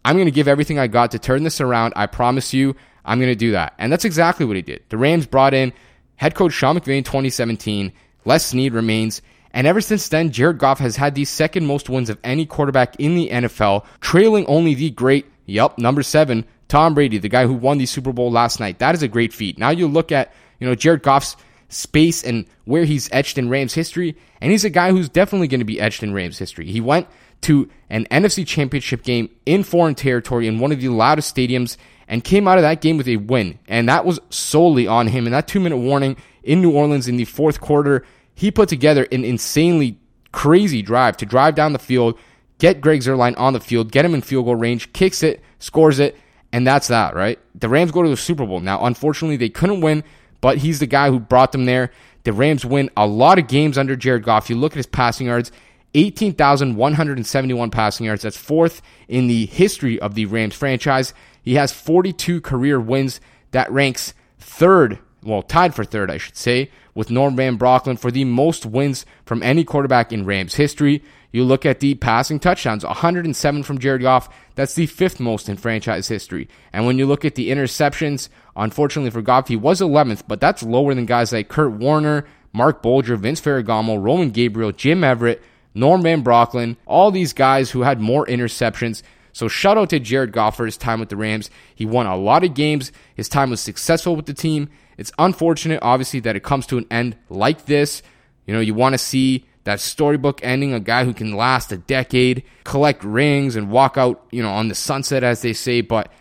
"I'm 0.05 0.15
going 0.15 0.25
to 0.25 0.31
give 0.31 0.47
everything 0.47 0.79
I 0.79 0.87
got 0.87 1.11
to 1.11 1.19
turn 1.19 1.43
this 1.43 1.61
around. 1.61 1.93
I 1.95 2.05
promise 2.05 2.53
you, 2.53 2.75
I'm 3.05 3.19
going 3.19 3.31
to 3.31 3.35
do 3.35 3.51
that." 3.51 3.73
And 3.77 3.91
that's 3.91 4.05
exactly 4.05 4.45
what 4.45 4.55
he 4.55 4.61
did. 4.61 4.83
The 4.89 4.97
Rams 4.97 5.25
brought 5.25 5.53
in 5.53 5.73
head 6.15 6.35
coach 6.35 6.53
Sean 6.53 6.77
McVay 6.77 6.97
in 6.97 7.03
2017. 7.03 7.91
Les 8.25 8.45
Snead 8.45 8.73
remains 8.73 9.21
and 9.57 9.65
ever 9.65 9.81
since 9.81 10.07
then, 10.09 10.29
Jared 10.29 10.59
Goff 10.59 10.77
has 10.77 10.97
had 10.97 11.15
the 11.15 11.25
second 11.25 11.65
most 11.65 11.89
wins 11.89 12.11
of 12.11 12.19
any 12.23 12.45
quarterback 12.45 12.95
in 12.99 13.15
the 13.15 13.27
NFL, 13.29 13.87
trailing 14.01 14.45
only 14.45 14.75
the 14.75 14.91
great, 14.91 15.25
yep, 15.47 15.79
number 15.79 16.03
seven, 16.03 16.45
Tom 16.67 16.93
Brady, 16.93 17.17
the 17.17 17.27
guy 17.27 17.47
who 17.47 17.55
won 17.55 17.79
the 17.79 17.87
Super 17.87 18.13
Bowl 18.13 18.31
last 18.31 18.59
night. 18.59 18.77
That 18.77 18.93
is 18.93 19.01
a 19.01 19.07
great 19.07 19.33
feat. 19.33 19.57
Now 19.57 19.71
you 19.71 19.87
look 19.87 20.11
at, 20.11 20.31
you 20.59 20.67
know, 20.67 20.75
Jared 20.75 21.01
Goff's 21.01 21.35
space 21.69 22.23
and 22.23 22.45
where 22.65 22.85
he's 22.85 23.09
etched 23.11 23.39
in 23.39 23.49
Rams 23.49 23.73
history, 23.73 24.15
and 24.41 24.51
he's 24.51 24.63
a 24.63 24.69
guy 24.69 24.91
who's 24.91 25.09
definitely 25.09 25.47
going 25.47 25.61
to 25.61 25.65
be 25.65 25.81
etched 25.81 26.03
in 26.03 26.13
Rams 26.13 26.37
history. 26.37 26.67
He 26.67 26.79
went 26.79 27.07
to 27.41 27.67
an 27.89 28.05
NFC 28.11 28.45
championship 28.45 29.01
game 29.01 29.27
in 29.47 29.63
foreign 29.63 29.95
territory 29.95 30.45
in 30.45 30.59
one 30.59 30.71
of 30.71 30.79
the 30.79 30.89
loudest 30.89 31.35
stadiums 31.35 31.77
and 32.07 32.23
came 32.23 32.47
out 32.47 32.59
of 32.59 32.61
that 32.61 32.81
game 32.81 32.95
with 32.95 33.07
a 33.07 33.17
win. 33.17 33.57
And 33.67 33.89
that 33.89 34.05
was 34.05 34.19
solely 34.29 34.85
on 34.85 35.07
him. 35.07 35.25
And 35.25 35.33
that 35.33 35.47
two 35.47 35.59
minute 35.59 35.77
warning 35.77 36.15
in 36.43 36.61
New 36.61 36.75
Orleans 36.75 37.07
in 37.07 37.17
the 37.17 37.25
fourth 37.25 37.59
quarter 37.59 38.05
he 38.37 38.51
put 38.51 38.69
together 38.69 39.07
an 39.11 39.25
insanely 39.25 39.97
crazy 40.31 40.83
drive 40.83 41.17
to 41.17 41.25
drive 41.25 41.55
down 41.55 41.73
the 41.73 41.79
field, 41.79 42.19
get 42.59 42.81
Greg 42.81 43.01
Zuerlein 43.01 43.33
on 43.35 43.53
the 43.53 43.59
field, 43.59 43.91
get 43.91 44.05
him 44.05 44.13
in 44.13 44.21
field 44.21 44.45
goal 44.45 44.55
range, 44.55 44.93
kicks 44.93 45.23
it, 45.23 45.41
scores 45.57 45.97
it, 45.97 46.15
and 46.53 46.65
that's 46.65 46.87
that, 46.89 47.15
right? 47.15 47.39
The 47.55 47.67
Rams 47.67 47.91
go 47.91 48.03
to 48.03 48.09
the 48.09 48.15
Super 48.15 48.45
Bowl. 48.45 48.59
Now, 48.59 48.85
unfortunately, 48.85 49.37
they 49.37 49.49
couldn't 49.49 49.81
win, 49.81 50.03
but 50.39 50.59
he's 50.59 50.77
the 50.77 50.85
guy 50.85 51.09
who 51.09 51.19
brought 51.19 51.51
them 51.51 51.65
there. 51.65 51.89
The 52.25 52.31
Rams 52.31 52.63
win 52.63 52.91
a 52.95 53.07
lot 53.07 53.39
of 53.39 53.47
games 53.47 53.75
under 53.75 53.95
Jared 53.95 54.23
Goff. 54.23 54.51
You 54.51 54.55
look 54.55 54.73
at 54.73 54.77
his 54.77 54.85
passing 54.85 55.25
yards, 55.25 55.51
18,171 55.95 57.71
passing 57.71 58.05
yards. 58.05 58.21
That's 58.21 58.37
fourth 58.37 58.83
in 59.07 59.25
the 59.25 59.47
history 59.47 59.99
of 59.99 60.13
the 60.13 60.27
Rams 60.27 60.53
franchise. 60.53 61.11
He 61.41 61.55
has 61.55 61.73
42 61.73 62.41
career 62.41 62.79
wins. 62.79 63.19
That 63.49 63.71
ranks 63.71 64.13
third, 64.37 64.99
well, 65.23 65.41
tied 65.41 65.73
for 65.73 65.83
third, 65.83 66.11
I 66.11 66.19
should 66.19 66.37
say, 66.37 66.69
with 66.97 67.11
Norm 67.11 67.35
Van 67.35 67.59
Brocklin 67.59 67.99
for 67.99 68.09
the 68.09 68.25
most 68.25 68.65
wins 68.65 69.05
from 69.23 69.43
any 69.43 69.63
quarterback 69.63 70.11
in 70.11 70.25
Rams 70.25 70.55
history. 70.55 71.03
You 71.31 71.43
look 71.43 71.63
at 71.63 71.79
the 71.79 71.93
passing 71.93 72.39
touchdowns, 72.39 72.83
107 72.83 73.61
from 73.61 73.77
Jared 73.77 74.01
Goff. 74.01 74.33
That's 74.55 74.73
the 74.73 74.87
fifth 74.87 75.19
most 75.19 75.47
in 75.47 75.57
franchise 75.57 76.07
history. 76.07 76.49
And 76.73 76.87
when 76.87 76.97
you 76.97 77.05
look 77.05 77.23
at 77.23 77.35
the 77.35 77.51
interceptions, 77.51 78.29
unfortunately 78.55 79.11
for 79.11 79.21
Goff, 79.21 79.47
he 79.47 79.55
was 79.55 79.79
11th, 79.79 80.23
but 80.27 80.41
that's 80.41 80.63
lower 80.63 80.95
than 80.95 81.05
guys 81.05 81.31
like 81.31 81.49
Kurt 81.49 81.73
Warner, 81.73 82.25
Marc 82.51 82.81
Bulger, 82.81 83.15
Vince 83.15 83.41
Ferragamo, 83.41 84.01
Roman 84.01 84.31
Gabriel, 84.31 84.71
Jim 84.71 85.03
Everett, 85.03 85.43
Norm 85.75 86.01
Van 86.01 86.23
Brocklin, 86.23 86.77
all 86.87 87.11
these 87.11 87.31
guys 87.31 87.69
who 87.69 87.83
had 87.83 88.01
more 88.01 88.25
interceptions. 88.25 89.03
So 89.33 89.47
shout 89.47 89.77
out 89.77 89.91
to 89.91 89.99
Jared 89.99 90.31
Goff 90.31 90.57
for 90.57 90.65
his 90.65 90.77
time 90.77 90.99
with 90.99 91.09
the 91.09 91.15
Rams. 91.15 91.51
He 91.75 91.85
won 91.85 92.07
a 92.07 92.17
lot 92.17 92.43
of 92.43 92.55
games. 92.55 92.91
His 93.13 93.29
time 93.29 93.51
was 93.51 93.61
successful 93.61 94.15
with 94.15 94.25
the 94.25 94.33
team. 94.33 94.69
It's 94.97 95.11
unfortunate, 95.19 95.79
obviously, 95.81 96.19
that 96.21 96.35
it 96.35 96.43
comes 96.43 96.65
to 96.67 96.77
an 96.77 96.87
end 96.89 97.15
like 97.29 97.65
this. 97.65 98.01
You 98.45 98.53
know, 98.53 98.59
you 98.59 98.73
want 98.73 98.93
to 98.93 98.97
see 98.97 99.45
that 99.65 99.79
storybook 99.79 100.39
ending, 100.43 100.73
a 100.73 100.79
guy 100.79 101.03
who 101.03 101.13
can 101.13 101.35
last 101.35 101.71
a 101.71 101.77
decade, 101.77 102.43
collect 102.63 103.03
rings, 103.03 103.55
and 103.55 103.69
walk 103.69 103.97
out, 103.97 104.25
you 104.31 104.41
know, 104.41 104.51
on 104.51 104.69
the 104.69 104.75
sunset, 104.75 105.23
as 105.23 105.41
they 105.41 105.53
say, 105.53 105.81
but 105.81 106.11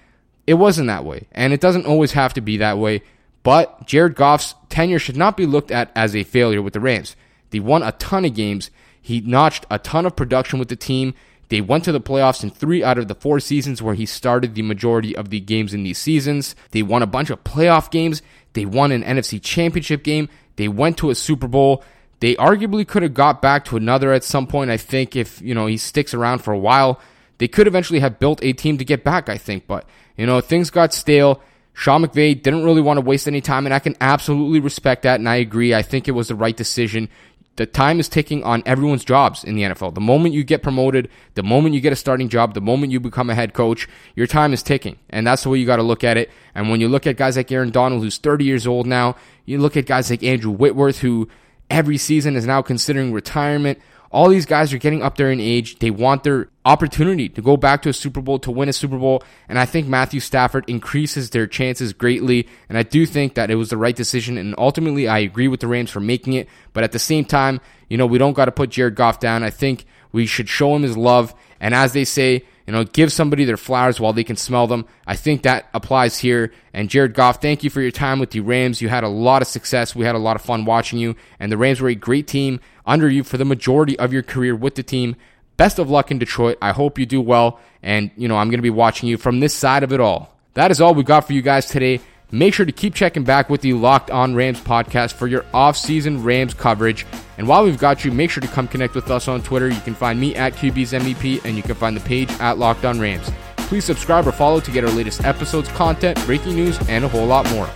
it 0.46 0.54
wasn't 0.54 0.88
that 0.88 1.04
way. 1.04 1.28
And 1.32 1.52
it 1.52 1.60
doesn't 1.60 1.86
always 1.86 2.12
have 2.12 2.34
to 2.34 2.40
be 2.40 2.56
that 2.58 2.78
way. 2.78 3.02
But 3.42 3.86
Jared 3.86 4.16
Goff's 4.16 4.56
tenure 4.68 4.98
should 4.98 5.16
not 5.16 5.36
be 5.36 5.46
looked 5.46 5.70
at 5.70 5.92
as 5.94 6.16
a 6.16 6.24
failure 6.24 6.60
with 6.60 6.72
the 6.72 6.80
Rams. 6.80 7.14
They 7.50 7.60
won 7.60 7.84
a 7.84 7.92
ton 7.92 8.24
of 8.24 8.34
games. 8.34 8.70
He 9.00 9.20
notched 9.20 9.64
a 9.70 9.78
ton 9.78 10.04
of 10.04 10.16
production 10.16 10.58
with 10.58 10.68
the 10.68 10.74
team. 10.74 11.14
They 11.48 11.60
went 11.60 11.84
to 11.84 11.92
the 11.92 12.00
playoffs 12.00 12.42
in 12.42 12.50
three 12.50 12.82
out 12.82 12.98
of 12.98 13.06
the 13.06 13.14
four 13.14 13.38
seasons 13.38 13.80
where 13.80 13.94
he 13.94 14.04
started 14.04 14.56
the 14.56 14.62
majority 14.62 15.14
of 15.14 15.30
the 15.30 15.38
games 15.38 15.72
in 15.72 15.84
these 15.84 15.98
seasons. 15.98 16.56
They 16.72 16.82
won 16.82 17.02
a 17.02 17.06
bunch 17.06 17.30
of 17.30 17.44
playoff 17.44 17.90
games. 17.92 18.20
They 18.56 18.64
won 18.64 18.90
an 18.90 19.04
NFC 19.04 19.40
championship 19.40 20.02
game. 20.02 20.30
They 20.56 20.66
went 20.66 20.96
to 20.98 21.10
a 21.10 21.14
Super 21.14 21.46
Bowl. 21.46 21.84
They 22.20 22.34
arguably 22.36 22.88
could 22.88 23.02
have 23.02 23.12
got 23.12 23.42
back 23.42 23.66
to 23.66 23.76
another 23.76 24.14
at 24.14 24.24
some 24.24 24.46
point. 24.46 24.70
I 24.70 24.78
think 24.78 25.14
if, 25.14 25.42
you 25.42 25.54
know, 25.54 25.66
he 25.66 25.76
sticks 25.76 26.14
around 26.14 26.38
for 26.38 26.54
a 26.54 26.58
while, 26.58 26.98
they 27.36 27.48
could 27.48 27.66
eventually 27.66 28.00
have 28.00 28.18
built 28.18 28.42
a 28.42 28.54
team 28.54 28.78
to 28.78 28.84
get 28.84 29.04
back, 29.04 29.28
I 29.28 29.36
think. 29.36 29.66
But, 29.66 29.86
you 30.16 30.24
know, 30.24 30.40
things 30.40 30.70
got 30.70 30.94
stale. 30.94 31.42
Sean 31.74 32.02
McVay 32.02 32.42
didn't 32.42 32.64
really 32.64 32.80
want 32.80 32.96
to 32.96 33.02
waste 33.02 33.28
any 33.28 33.42
time, 33.42 33.66
and 33.66 33.74
I 33.74 33.78
can 33.78 33.94
absolutely 34.00 34.60
respect 34.60 35.02
that, 35.02 35.20
and 35.20 35.28
I 35.28 35.36
agree. 35.36 35.74
I 35.74 35.82
think 35.82 36.08
it 36.08 36.12
was 36.12 36.28
the 36.28 36.34
right 36.34 36.56
decision 36.56 37.10
the 37.56 37.66
time 37.66 37.98
is 38.00 38.08
ticking 38.08 38.44
on 38.44 38.62
everyone's 38.66 39.04
jobs 39.04 39.42
in 39.44 39.54
the 39.54 39.62
NFL. 39.62 39.94
The 39.94 40.00
moment 40.00 40.34
you 40.34 40.44
get 40.44 40.62
promoted, 40.62 41.08
the 41.34 41.42
moment 41.42 41.74
you 41.74 41.80
get 41.80 41.92
a 41.92 41.96
starting 41.96 42.28
job, 42.28 42.54
the 42.54 42.60
moment 42.60 42.92
you 42.92 43.00
become 43.00 43.30
a 43.30 43.34
head 43.34 43.54
coach, 43.54 43.88
your 44.14 44.26
time 44.26 44.52
is 44.52 44.62
ticking. 44.62 44.98
And 45.10 45.26
that's 45.26 45.42
the 45.42 45.48
way 45.48 45.58
you 45.58 45.66
got 45.66 45.76
to 45.76 45.82
look 45.82 46.04
at 46.04 46.16
it. 46.16 46.30
And 46.54 46.70
when 46.70 46.80
you 46.80 46.88
look 46.88 47.06
at 47.06 47.16
guys 47.16 47.36
like 47.36 47.50
Aaron 47.50 47.70
Donald, 47.70 48.02
who's 48.02 48.18
30 48.18 48.44
years 48.44 48.66
old 48.66 48.86
now, 48.86 49.16
you 49.44 49.58
look 49.58 49.76
at 49.76 49.86
guys 49.86 50.10
like 50.10 50.22
Andrew 50.22 50.52
Whitworth, 50.52 50.98
who 50.98 51.28
every 51.70 51.96
season 51.96 52.36
is 52.36 52.46
now 52.46 52.62
considering 52.62 53.12
retirement. 53.12 53.80
All 54.10 54.28
these 54.28 54.46
guys 54.46 54.72
are 54.72 54.78
getting 54.78 55.02
up 55.02 55.16
there 55.16 55.30
in 55.30 55.40
age. 55.40 55.78
They 55.78 55.90
want 55.90 56.22
their 56.24 56.48
opportunity 56.64 57.28
to 57.28 57.42
go 57.42 57.56
back 57.56 57.82
to 57.82 57.88
a 57.88 57.92
Super 57.92 58.20
Bowl, 58.20 58.38
to 58.40 58.50
win 58.50 58.68
a 58.68 58.72
Super 58.72 58.98
Bowl. 58.98 59.22
And 59.48 59.58
I 59.58 59.66
think 59.66 59.86
Matthew 59.86 60.20
Stafford 60.20 60.64
increases 60.68 61.30
their 61.30 61.46
chances 61.46 61.92
greatly. 61.92 62.48
And 62.68 62.78
I 62.78 62.82
do 62.82 63.06
think 63.06 63.34
that 63.34 63.50
it 63.50 63.56
was 63.56 63.70
the 63.70 63.76
right 63.76 63.96
decision. 63.96 64.38
And 64.38 64.54
ultimately, 64.58 65.08
I 65.08 65.18
agree 65.18 65.48
with 65.48 65.60
the 65.60 65.66
Rams 65.66 65.90
for 65.90 66.00
making 66.00 66.34
it. 66.34 66.48
But 66.72 66.84
at 66.84 66.92
the 66.92 66.98
same 66.98 67.24
time, 67.24 67.60
you 67.88 67.96
know, 67.96 68.06
we 68.06 68.18
don't 68.18 68.34
got 68.34 68.46
to 68.46 68.52
put 68.52 68.70
Jared 68.70 68.94
Goff 68.94 69.20
down. 69.20 69.42
I 69.42 69.50
think 69.50 69.86
we 70.12 70.26
should 70.26 70.48
show 70.48 70.74
him 70.74 70.82
his 70.82 70.96
love. 70.96 71.34
And 71.60 71.74
as 71.74 71.92
they 71.92 72.04
say, 72.04 72.44
you 72.66 72.72
know, 72.72 72.84
give 72.84 73.12
somebody 73.12 73.44
their 73.44 73.56
flowers 73.56 74.00
while 74.00 74.12
they 74.12 74.24
can 74.24 74.36
smell 74.36 74.66
them. 74.66 74.86
I 75.06 75.14
think 75.14 75.42
that 75.42 75.68
applies 75.72 76.18
here. 76.18 76.52
And 76.72 76.90
Jared 76.90 77.14
Goff, 77.14 77.40
thank 77.40 77.62
you 77.62 77.70
for 77.70 77.80
your 77.80 77.92
time 77.92 78.18
with 78.18 78.30
the 78.30 78.40
Rams. 78.40 78.82
You 78.82 78.88
had 78.88 79.04
a 79.04 79.08
lot 79.08 79.40
of 79.40 79.48
success. 79.48 79.94
We 79.94 80.04
had 80.04 80.16
a 80.16 80.18
lot 80.18 80.36
of 80.36 80.42
fun 80.42 80.64
watching 80.64 80.98
you. 80.98 81.14
And 81.38 81.52
the 81.52 81.56
Rams 81.56 81.80
were 81.80 81.88
a 81.88 81.94
great 81.94 82.26
team 82.26 82.60
under 82.84 83.08
you 83.08 83.22
for 83.22 83.36
the 83.36 83.44
majority 83.44 83.96
of 83.98 84.12
your 84.12 84.24
career 84.24 84.56
with 84.56 84.74
the 84.74 84.82
team. 84.82 85.14
Best 85.56 85.78
of 85.78 85.88
luck 85.88 86.10
in 86.10 86.18
Detroit. 86.18 86.58
I 86.60 86.72
hope 86.72 86.98
you 86.98 87.06
do 87.06 87.20
well. 87.20 87.60
And, 87.82 88.10
you 88.16 88.26
know, 88.26 88.36
I'm 88.36 88.48
going 88.48 88.58
to 88.58 88.62
be 88.62 88.70
watching 88.70 89.08
you 89.08 89.16
from 89.16 89.38
this 89.38 89.54
side 89.54 89.84
of 89.84 89.92
it 89.92 90.00
all. 90.00 90.36
That 90.54 90.70
is 90.70 90.80
all 90.80 90.94
we 90.94 91.04
got 91.04 91.26
for 91.26 91.34
you 91.34 91.42
guys 91.42 91.66
today. 91.66 92.00
Make 92.32 92.54
sure 92.54 92.66
to 92.66 92.72
keep 92.72 92.92
checking 92.92 93.22
back 93.22 93.48
with 93.48 93.60
the 93.60 93.72
Locked 93.74 94.10
On 94.10 94.34
Rams 94.34 94.60
podcast 94.60 95.12
for 95.12 95.28
your 95.28 95.44
off-season 95.54 96.24
Rams 96.24 96.54
coverage. 96.54 97.06
And 97.38 97.46
while 97.46 97.64
we've 97.64 97.78
got 97.78 98.04
you, 98.04 98.10
make 98.10 98.30
sure 98.30 98.40
to 98.40 98.48
come 98.48 98.66
connect 98.66 98.96
with 98.96 99.12
us 99.12 99.28
on 99.28 99.42
Twitter. 99.42 99.68
You 99.68 99.80
can 99.82 99.94
find 99.94 100.18
me 100.18 100.34
at 100.34 100.54
QB's 100.54 100.92
MVP, 100.92 101.44
and 101.44 101.56
you 101.56 101.62
can 101.62 101.76
find 101.76 101.96
the 101.96 102.00
page 102.00 102.30
at 102.40 102.58
Locked 102.58 102.84
On 102.84 102.98
Rams. 102.98 103.30
Please 103.56 103.84
subscribe 103.84 104.26
or 104.26 104.32
follow 104.32 104.58
to 104.58 104.70
get 104.72 104.84
our 104.84 104.90
latest 104.90 105.24
episodes, 105.24 105.68
content, 105.68 106.20
breaking 106.26 106.56
news, 106.56 106.78
and 106.88 107.04
a 107.04 107.08
whole 107.08 107.26
lot 107.26 107.48
more. 107.50 107.68